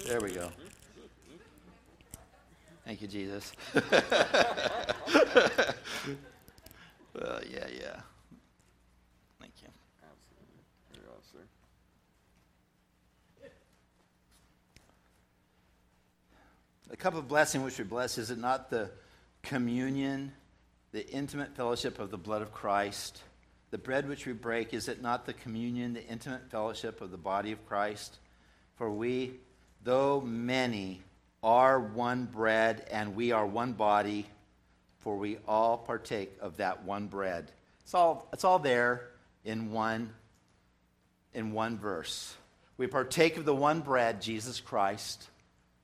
There 0.06 0.20
we 0.20 0.32
go. 0.32 0.50
Thank 2.84 3.00
you, 3.00 3.08
Jesus. 3.08 3.52
well, 3.74 3.84
yeah, 7.50 7.66
yeah. 7.70 8.00
Thank 9.40 9.54
you. 9.62 9.68
Absolutely. 10.02 10.62
Very 10.92 11.06
well, 11.06 11.22
sir. 11.32 11.38
The 16.90 16.96
cup 16.96 17.14
of 17.14 17.26
blessing 17.26 17.62
which 17.62 17.78
we 17.78 17.84
bless, 17.84 18.18
is 18.18 18.30
it 18.30 18.38
not 18.38 18.68
the 18.70 18.90
communion, 19.42 20.32
the 20.92 21.06
intimate 21.10 21.56
fellowship 21.56 21.98
of 21.98 22.10
the 22.10 22.18
blood 22.18 22.42
of 22.42 22.52
Christ? 22.52 23.22
The 23.70 23.78
bread 23.78 24.08
which 24.08 24.26
we 24.26 24.32
break, 24.32 24.72
is 24.72 24.88
it 24.88 25.02
not 25.02 25.26
the 25.26 25.34
communion, 25.34 25.92
the 25.92 26.06
intimate 26.06 26.50
fellowship 26.50 27.00
of 27.00 27.10
the 27.10 27.18
body 27.18 27.52
of 27.52 27.66
Christ? 27.66 28.18
For 28.76 28.90
we, 28.90 29.34
though 29.84 30.20
many, 30.20 31.02
are 31.42 31.78
one 31.78 32.24
bread 32.24 32.86
and 32.90 33.14
we 33.14 33.32
are 33.32 33.46
one 33.46 33.74
body, 33.74 34.26
for 35.00 35.16
we 35.16 35.38
all 35.46 35.76
partake 35.76 36.36
of 36.40 36.56
that 36.56 36.84
one 36.84 37.06
bread. 37.08 37.52
It's 37.82 37.94
all, 37.94 38.28
it's 38.32 38.44
all 38.44 38.58
there 38.58 39.08
in 39.44 39.70
one, 39.70 40.10
in 41.34 41.52
one 41.52 41.78
verse. 41.78 42.34
We 42.76 42.86
partake 42.86 43.36
of 43.36 43.44
the 43.44 43.54
one 43.54 43.80
bread, 43.80 44.22
Jesus 44.22 44.60
Christ, 44.60 45.28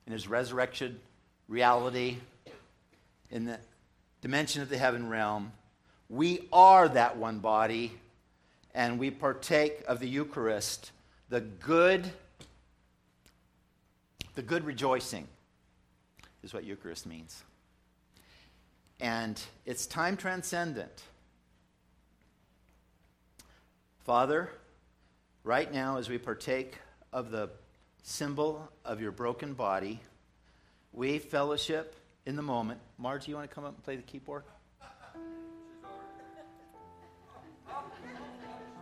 in 0.07 0.13
his 0.13 0.29
resurrection 0.29 1.01
reality, 1.49 2.17
in 3.31 3.45
the 3.45 3.59
dimension 4.21 4.63
of 4.63 4.69
the 4.69 4.79
heaven 4.79 5.09
realm. 5.09 5.53
We 6.15 6.47
are 6.53 6.89
that 6.91 7.17
one 7.17 7.41
body, 7.41 7.93
and 8.73 9.01
we 9.01 9.11
partake 9.11 9.83
of 9.89 9.99
the 9.99 10.09
Eucharist, 10.09 10.93
the 11.29 11.41
good, 11.41 12.09
the 14.37 14.43
good 14.43 14.65
rejoicing 14.65 15.27
is 16.45 16.55
what 16.55 16.63
Eucharist 16.63 17.05
means. 17.05 17.43
And 19.01 19.43
it's 19.67 19.87
time 19.87 20.17
transcendent. 20.17 21.03
Father, 24.05 24.51
right 25.43 25.73
now, 25.73 25.99
as 25.99 26.09
we 26.09 26.19
partake 26.19 26.79
of 27.13 27.33
the 27.33 27.51
symbol 28.05 28.71
of 28.85 29.01
your 29.01 29.11
broken 29.11 29.53
body, 29.53 29.99
we 30.93 31.19
fellowship 31.19 31.97
in 32.25 32.37
the 32.37 32.43
moment. 32.43 32.79
Margie, 32.99 33.33
you 33.33 33.37
want 33.37 33.51
to 33.51 33.53
come 33.53 33.65
up 33.65 33.75
and 33.75 33.83
play 33.83 33.97
the 33.97 34.03
keyboard? 34.03 34.45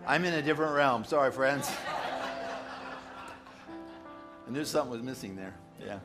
I'm 0.06 0.24
in 0.24 0.34
a 0.34 0.42
different 0.42 0.74
realm. 0.74 1.04
Sorry, 1.04 1.30
friends. 1.32 1.70
I 4.46 4.50
knew 4.50 4.64
something 4.64 4.90
was 4.90 5.02
missing 5.02 5.36
there. 5.36 5.54
Yeah 5.84 5.98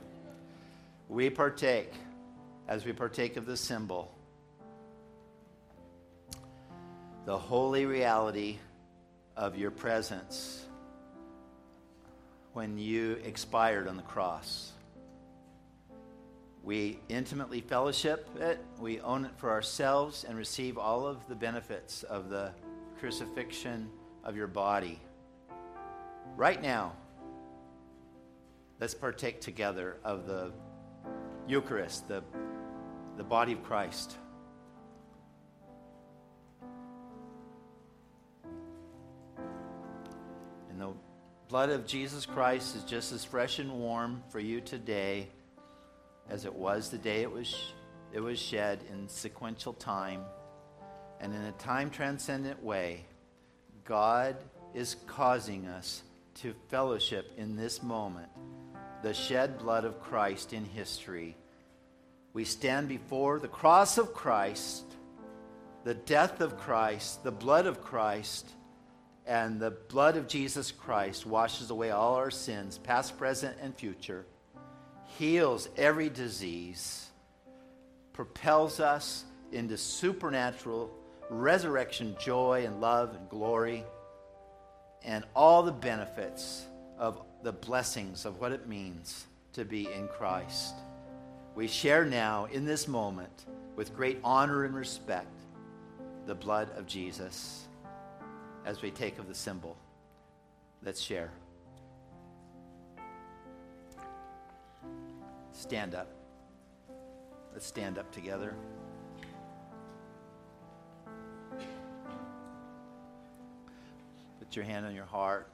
we 1.10 1.30
partake, 1.30 1.94
as 2.68 2.86
we 2.86 2.92
partake 2.92 3.38
of 3.38 3.46
the 3.46 3.56
symbol, 3.56 4.14
the 7.26 7.38
holy 7.38 7.86
reality 7.86 8.58
of 9.36 9.58
your 9.58 9.72
presence 9.72 10.66
when 12.54 12.78
you 12.78 13.14
expired 13.24 13.88
on 13.88 13.96
the 13.96 14.04
cross. 14.04 14.72
We 16.64 17.00
intimately 17.08 17.62
fellowship 17.62 18.28
it, 18.38 18.60
we 18.80 19.00
own 19.00 19.24
it 19.24 19.32
for 19.38 19.52
ourselves, 19.52 20.26
and 20.28 20.38
receive 20.38 20.78
all 20.78 21.08
of 21.08 21.26
the 21.30 21.36
benefits 21.36 22.04
of 22.04 22.30
the 22.30 22.52
crucifixion 23.00 23.90
of 24.24 24.36
your 24.36 24.48
body. 24.48 25.00
Right 26.36 26.62
now, 26.62 26.94
let's 28.80 28.94
partake 28.94 29.42
together 29.42 29.98
of 30.04 30.28
the 30.28 30.52
Eucharist, 31.48 32.08
the, 32.08 32.24
the 33.16 33.24
body 33.24 33.54
of 33.54 33.64
Christ. 33.64 34.18
And 40.70 40.80
the 40.80 40.94
blood 41.48 41.70
of 41.70 41.88
Jesus 41.88 42.26
Christ 42.26 42.76
is 42.76 42.84
just 42.84 43.14
as 43.14 43.24
fresh 43.24 43.60
and 43.60 43.72
warm 43.72 44.22
for 44.30 44.40
you 44.40 44.62
today 44.62 45.30
as 46.30 46.46
it 46.46 46.54
was 46.54 46.90
the 46.90 46.98
day 46.98 47.22
it 47.22 47.32
was, 47.32 47.56
it 48.12 48.20
was 48.20 48.38
shed 48.38 48.84
in 48.92 49.08
sequential 49.08 49.74
time. 49.74 50.22
And 51.20 51.34
in 51.34 51.42
a 51.42 51.52
time 51.54 51.90
transcendent 51.90 52.64
way, 52.64 53.06
God 53.84 54.36
is 54.74 54.96
causing 55.08 55.68
us 55.68 56.04
to 56.36 56.54
fellowship 56.70 57.32
in 57.38 57.56
this 57.56 57.82
moment 57.82 58.30
the 59.04 59.14
shed 59.14 59.58
blood 59.60 59.86
of 59.86 60.02
Christ 60.02 60.54
in 60.54 60.66
history. 60.66 61.36
We 62.34 62.44
stand 62.44 62.88
before 62.88 63.40
the 63.40 63.48
cross 63.48 63.98
of 63.98 64.14
Christ, 64.14 64.84
the 65.84 65.94
death 65.94 66.42
of 66.42 66.58
Christ, 66.58 67.24
the 67.24 67.32
blood 67.32 67.66
of 67.66 67.82
Christ, 67.82 68.50
and 69.26 69.60
the 69.60 69.72
blood 69.72 70.18
of 70.18 70.28
Jesus 70.28 70.72
Christ 70.72 71.26
washes 71.26 71.70
away 71.70 71.92
all 71.92 72.16
our 72.16 72.32
sins, 72.32 72.78
past, 72.78 73.18
present, 73.18 73.58
and 73.62 73.76
future 73.76 74.26
heals 75.18 75.70
every 75.78 76.10
disease, 76.10 77.08
propels 78.14 78.80
us 78.80 79.24
into 79.52 79.78
supernatural 79.78 80.92
resurrection 81.30 82.16
joy 82.20 82.64
and 82.66 82.82
love 82.82 83.16
and 83.16 83.30
glory, 83.30 83.84
and 85.04 85.24
all 85.36 85.64
the 85.64 85.72
benefits 85.72 86.66
of 86.98 87.22
the 87.44 87.52
blessings 87.52 88.26
of 88.26 88.40
what 88.40 88.52
it 88.52 88.68
means 88.68 89.26
to 89.54 89.66
be 89.66 89.92
in 89.92 90.08
Christ. 90.08 90.76
We 91.56 91.68
share 91.68 92.06
now 92.06 92.46
in 92.46 92.66
this 92.66 92.88
moment 92.88 93.46
with 93.76 93.96
great 93.96 94.20
honor 94.24 94.66
and 94.66 94.76
respect 94.76 95.42
the 96.26 96.36
blood 96.36 96.70
of 96.78 96.86
Jesus 96.86 97.68
as 98.66 98.82
we 98.82 98.92
take 98.92 99.18
of 99.18 99.28
the 99.28 99.36
symbol. 99.36 99.78
Let's 100.84 101.02
share. 101.02 101.32
Stand 105.52 105.96
up. 105.96 106.10
Let's 107.54 107.66
stand 107.66 107.98
up 107.98 108.12
together. 108.12 108.54
Put 114.48 114.56
your 114.56 114.66
hand 114.66 114.86
on 114.86 114.96
your 114.96 115.06
heart. 115.06 115.50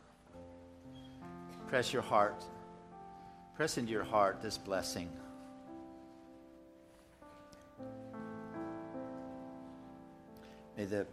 Press 1.67 1.91
your 1.91 2.01
heart. 2.01 2.43
Press 3.55 3.77
into 3.77 3.91
your 3.91 4.03
heart 4.03 4.41
this 4.41 4.57
blessing. 4.57 5.09
May 10.77 10.85
the 10.85 11.05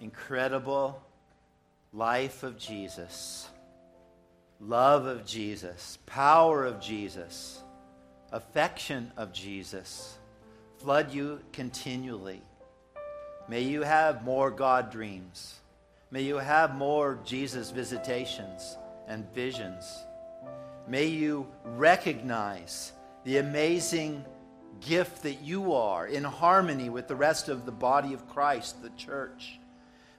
incredible 0.00 1.02
life 1.92 2.42
of 2.42 2.58
Jesus 2.58 3.48
love 4.60 5.06
of 5.06 5.24
Jesus, 5.24 5.98
power 6.06 6.64
of 6.64 6.80
Jesus, 6.80 7.62
affection 8.32 9.12
of 9.16 9.32
Jesus 9.32 10.18
flood 10.78 11.12
you 11.12 11.40
continually. 11.52 12.42
May 13.48 13.62
you 13.62 13.82
have 13.82 14.24
more 14.24 14.50
God 14.50 14.90
dreams. 14.90 15.60
May 16.10 16.22
you 16.22 16.36
have 16.36 16.74
more 16.74 17.20
Jesus 17.24 17.70
visitations 17.70 18.78
and 19.06 19.30
visions. 19.34 20.04
May 20.86 21.06
you 21.06 21.46
recognize 21.64 22.92
the 23.24 23.38
amazing 23.38 24.24
gift 24.80 25.22
that 25.24 25.42
you 25.42 25.74
are 25.74 26.06
in 26.06 26.24
harmony 26.24 26.88
with 26.88 27.08
the 27.08 27.16
rest 27.16 27.48
of 27.48 27.66
the 27.66 27.72
body 27.72 28.14
of 28.14 28.26
Christ, 28.28 28.82
the 28.82 28.90
church. 28.90 29.58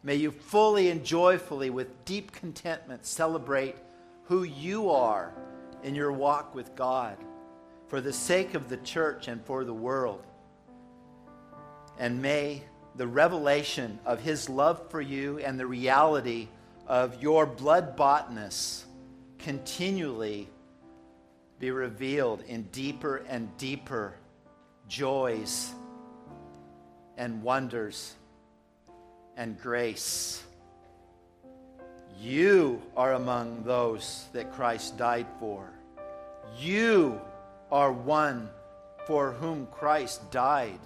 May 0.04 0.16
you 0.16 0.32
fully 0.32 0.90
and 0.92 1.04
joyfully, 1.04 1.72
with 1.72 2.06
deep 2.06 2.32
contentment, 2.32 3.06
celebrate 3.06 3.76
who 4.26 4.44
you 4.44 4.92
are 4.92 5.34
in 5.84 5.96
your 5.96 6.12
walk 6.12 6.54
with 6.54 6.76
God 6.76 7.18
for 7.88 8.00
the 8.00 8.14
sake 8.14 8.54
of 8.54 8.70
the 8.70 8.78
church 8.78 9.28
and 9.28 9.44
for 9.44 9.64
the 9.64 9.74
world. 9.74 10.26
And 11.98 12.22
may 12.22 12.64
the 13.00 13.08
revelation 13.08 13.98
of 14.06 14.20
his 14.20 14.50
love 14.50 14.92
for 14.92 15.00
you 15.00 15.40
and 15.40 15.58
the 15.58 15.66
reality 15.66 16.50
of 16.86 17.24
your 17.24 17.46
blood 17.46 17.96
boughtness 17.96 18.86
continually 19.38 20.50
be 21.60 21.72
revealed 21.72 22.42
in 22.42 22.64
deeper 22.74 23.24
and 23.30 23.56
deeper 23.56 24.16
joys 24.90 25.74
and 27.16 27.42
wonders 27.42 28.16
and 29.38 29.58
grace. 29.62 30.44
You 32.20 32.82
are 32.98 33.14
among 33.14 33.64
those 33.64 34.26
that 34.34 34.52
Christ 34.52 34.98
died 34.98 35.28
for. 35.40 35.72
You 36.60 37.22
are 37.72 37.94
one 37.94 38.50
for 39.08 39.32
whom 39.32 39.68
Christ 39.68 40.30
died. 40.32 40.80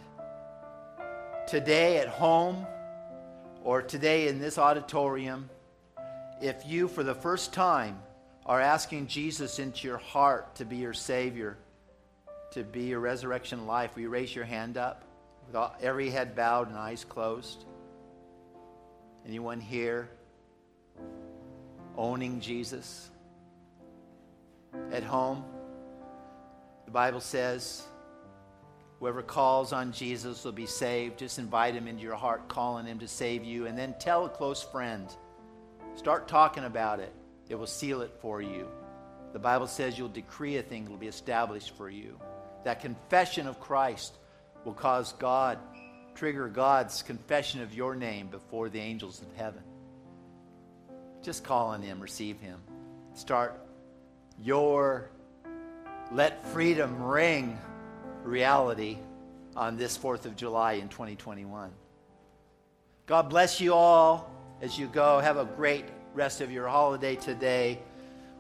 Today 1.48 1.98
at 1.98 2.08
home 2.08 2.66
or 3.64 3.82
today 3.82 4.28
in 4.28 4.39
this 4.39 4.58
auditorium, 4.58 5.50
if 6.41 6.66
you 6.66 6.88
for 6.88 7.04
the 7.04 7.16
first 7.16 7.54
time 7.54 8.00
are 8.46 8.60
asking 8.60 9.08
Jesus 9.08 9.60
into 9.60 9.88
your 9.88 9.98
heart 9.98 10.56
to 10.56 10.66
be 10.66 10.78
your 10.78 10.94
Savior, 10.94 11.58
to 12.52 12.64
be 12.64 12.84
your 12.84 13.00
resurrection 13.00 13.66
life, 13.66 13.96
will 13.96 14.04
you 14.04 14.10
raise 14.10 14.36
your 14.36 14.46
hand 14.46 14.78
up 14.78 15.04
with 15.48 15.62
every 15.82 16.10
head 16.10 16.36
bowed 16.36 16.70
and 16.70 16.78
eyes 16.78 17.06
closed? 17.06 17.66
Anyone 19.26 19.62
here? 19.62 20.10
owning 21.98 22.39
Jesus 22.39 23.10
at 24.91 25.04
home. 25.04 25.44
The 26.86 26.91
Bible 26.91 27.20
says, 27.20 27.84
whoever 29.04 29.22
calls 29.22 29.74
on 29.74 29.91
Jesus 29.91 30.45
will 30.45 30.54
be 30.54 30.66
saved. 30.66 31.20
Just 31.20 31.38
invite 31.38 31.76
him 31.76 31.89
into 31.89 32.01
your 32.01 32.16
heart, 32.16 32.47
calling 32.47 32.86
him 32.86 32.99
to 32.99 33.08
save 33.10 33.43
you, 33.43 33.68
and 33.68 33.78
then 33.78 33.93
tell 33.99 34.24
a 34.24 34.30
close 34.30 34.64
friend. 34.64 35.14
Start 35.95 36.30
talking 36.30 36.64
about 36.64 37.01
it, 37.01 37.12
it 37.49 37.56
will 37.56 37.68
seal 37.68 37.99
it 37.99 38.14
for 38.22 38.41
you. 38.41 38.66
The 39.34 39.39
Bible 39.39 39.68
says 39.68 39.97
you'll 39.97 40.08
decree 40.08 40.56
a 40.56 40.62
thing, 40.62 40.86
it 40.86 40.89
will 40.89 40.95
be 40.95 41.08
established 41.08 41.76
for 41.76 41.89
you. 41.89 42.18
That 42.64 42.80
confession 42.80 43.45
of 43.45 43.60
Christ 43.60 44.14
will 44.64 44.74
cause 44.74 45.12
God, 45.12 45.60
trigger 46.16 46.47
God's 46.47 47.01
confession 47.01 47.60
of 47.60 47.74
your 47.74 47.95
name 47.95 48.28
before 48.28 48.70
the 48.70 48.80
angels 48.80 49.22
of 49.22 49.28
heaven. 49.36 49.64
Just 51.22 51.43
call 51.43 51.68
on 51.68 51.82
Him, 51.82 51.99
receive 51.99 52.39
Him. 52.39 52.62
Start 53.16 53.60
your 54.39 55.10
let 56.14 56.47
freedom 56.54 57.04
ring 57.04 57.58
reality 58.24 58.97
on 59.55 59.78
this 59.78 59.97
4th 59.97 60.26
of 60.26 60.36
July 60.36 60.74
in 60.74 60.89
2021. 60.89 61.71
God 63.05 63.30
bless 63.30 63.59
you 63.59 63.74
all 63.74 64.32
as 64.61 64.80
you 64.80 64.88
go. 64.88 65.19
Have 65.19 65.38
a 65.38 65.45
great 65.45 65.86
rest 66.13 66.41
of 66.41 66.51
your 66.51 66.67
holiday 66.67 67.15
today. 67.15 67.80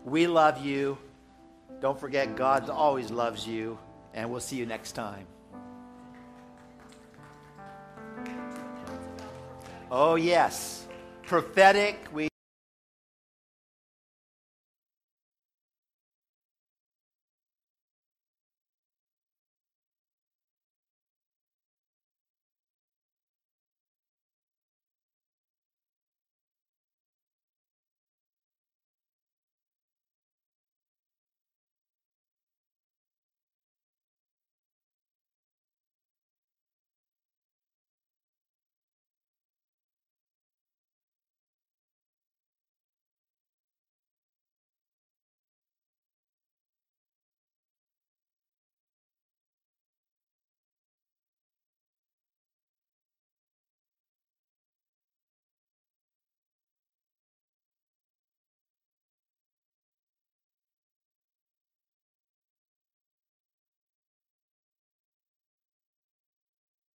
We 0.05 0.27
love 0.27 0.65
you. 0.65 0.97
Don't 1.81 1.99
forget, 1.99 2.35
God 2.35 2.69
always 2.69 3.11
loves 3.11 3.45
you, 3.45 3.77
and 4.13 4.31
we'll 4.31 4.39
see 4.39 4.55
you 4.55 4.65
next 4.65 4.93
time. 4.93 5.27
Oh, 9.91 10.15
yes. 10.15 10.87
Prophetic. 11.23 12.07
We 12.13 12.29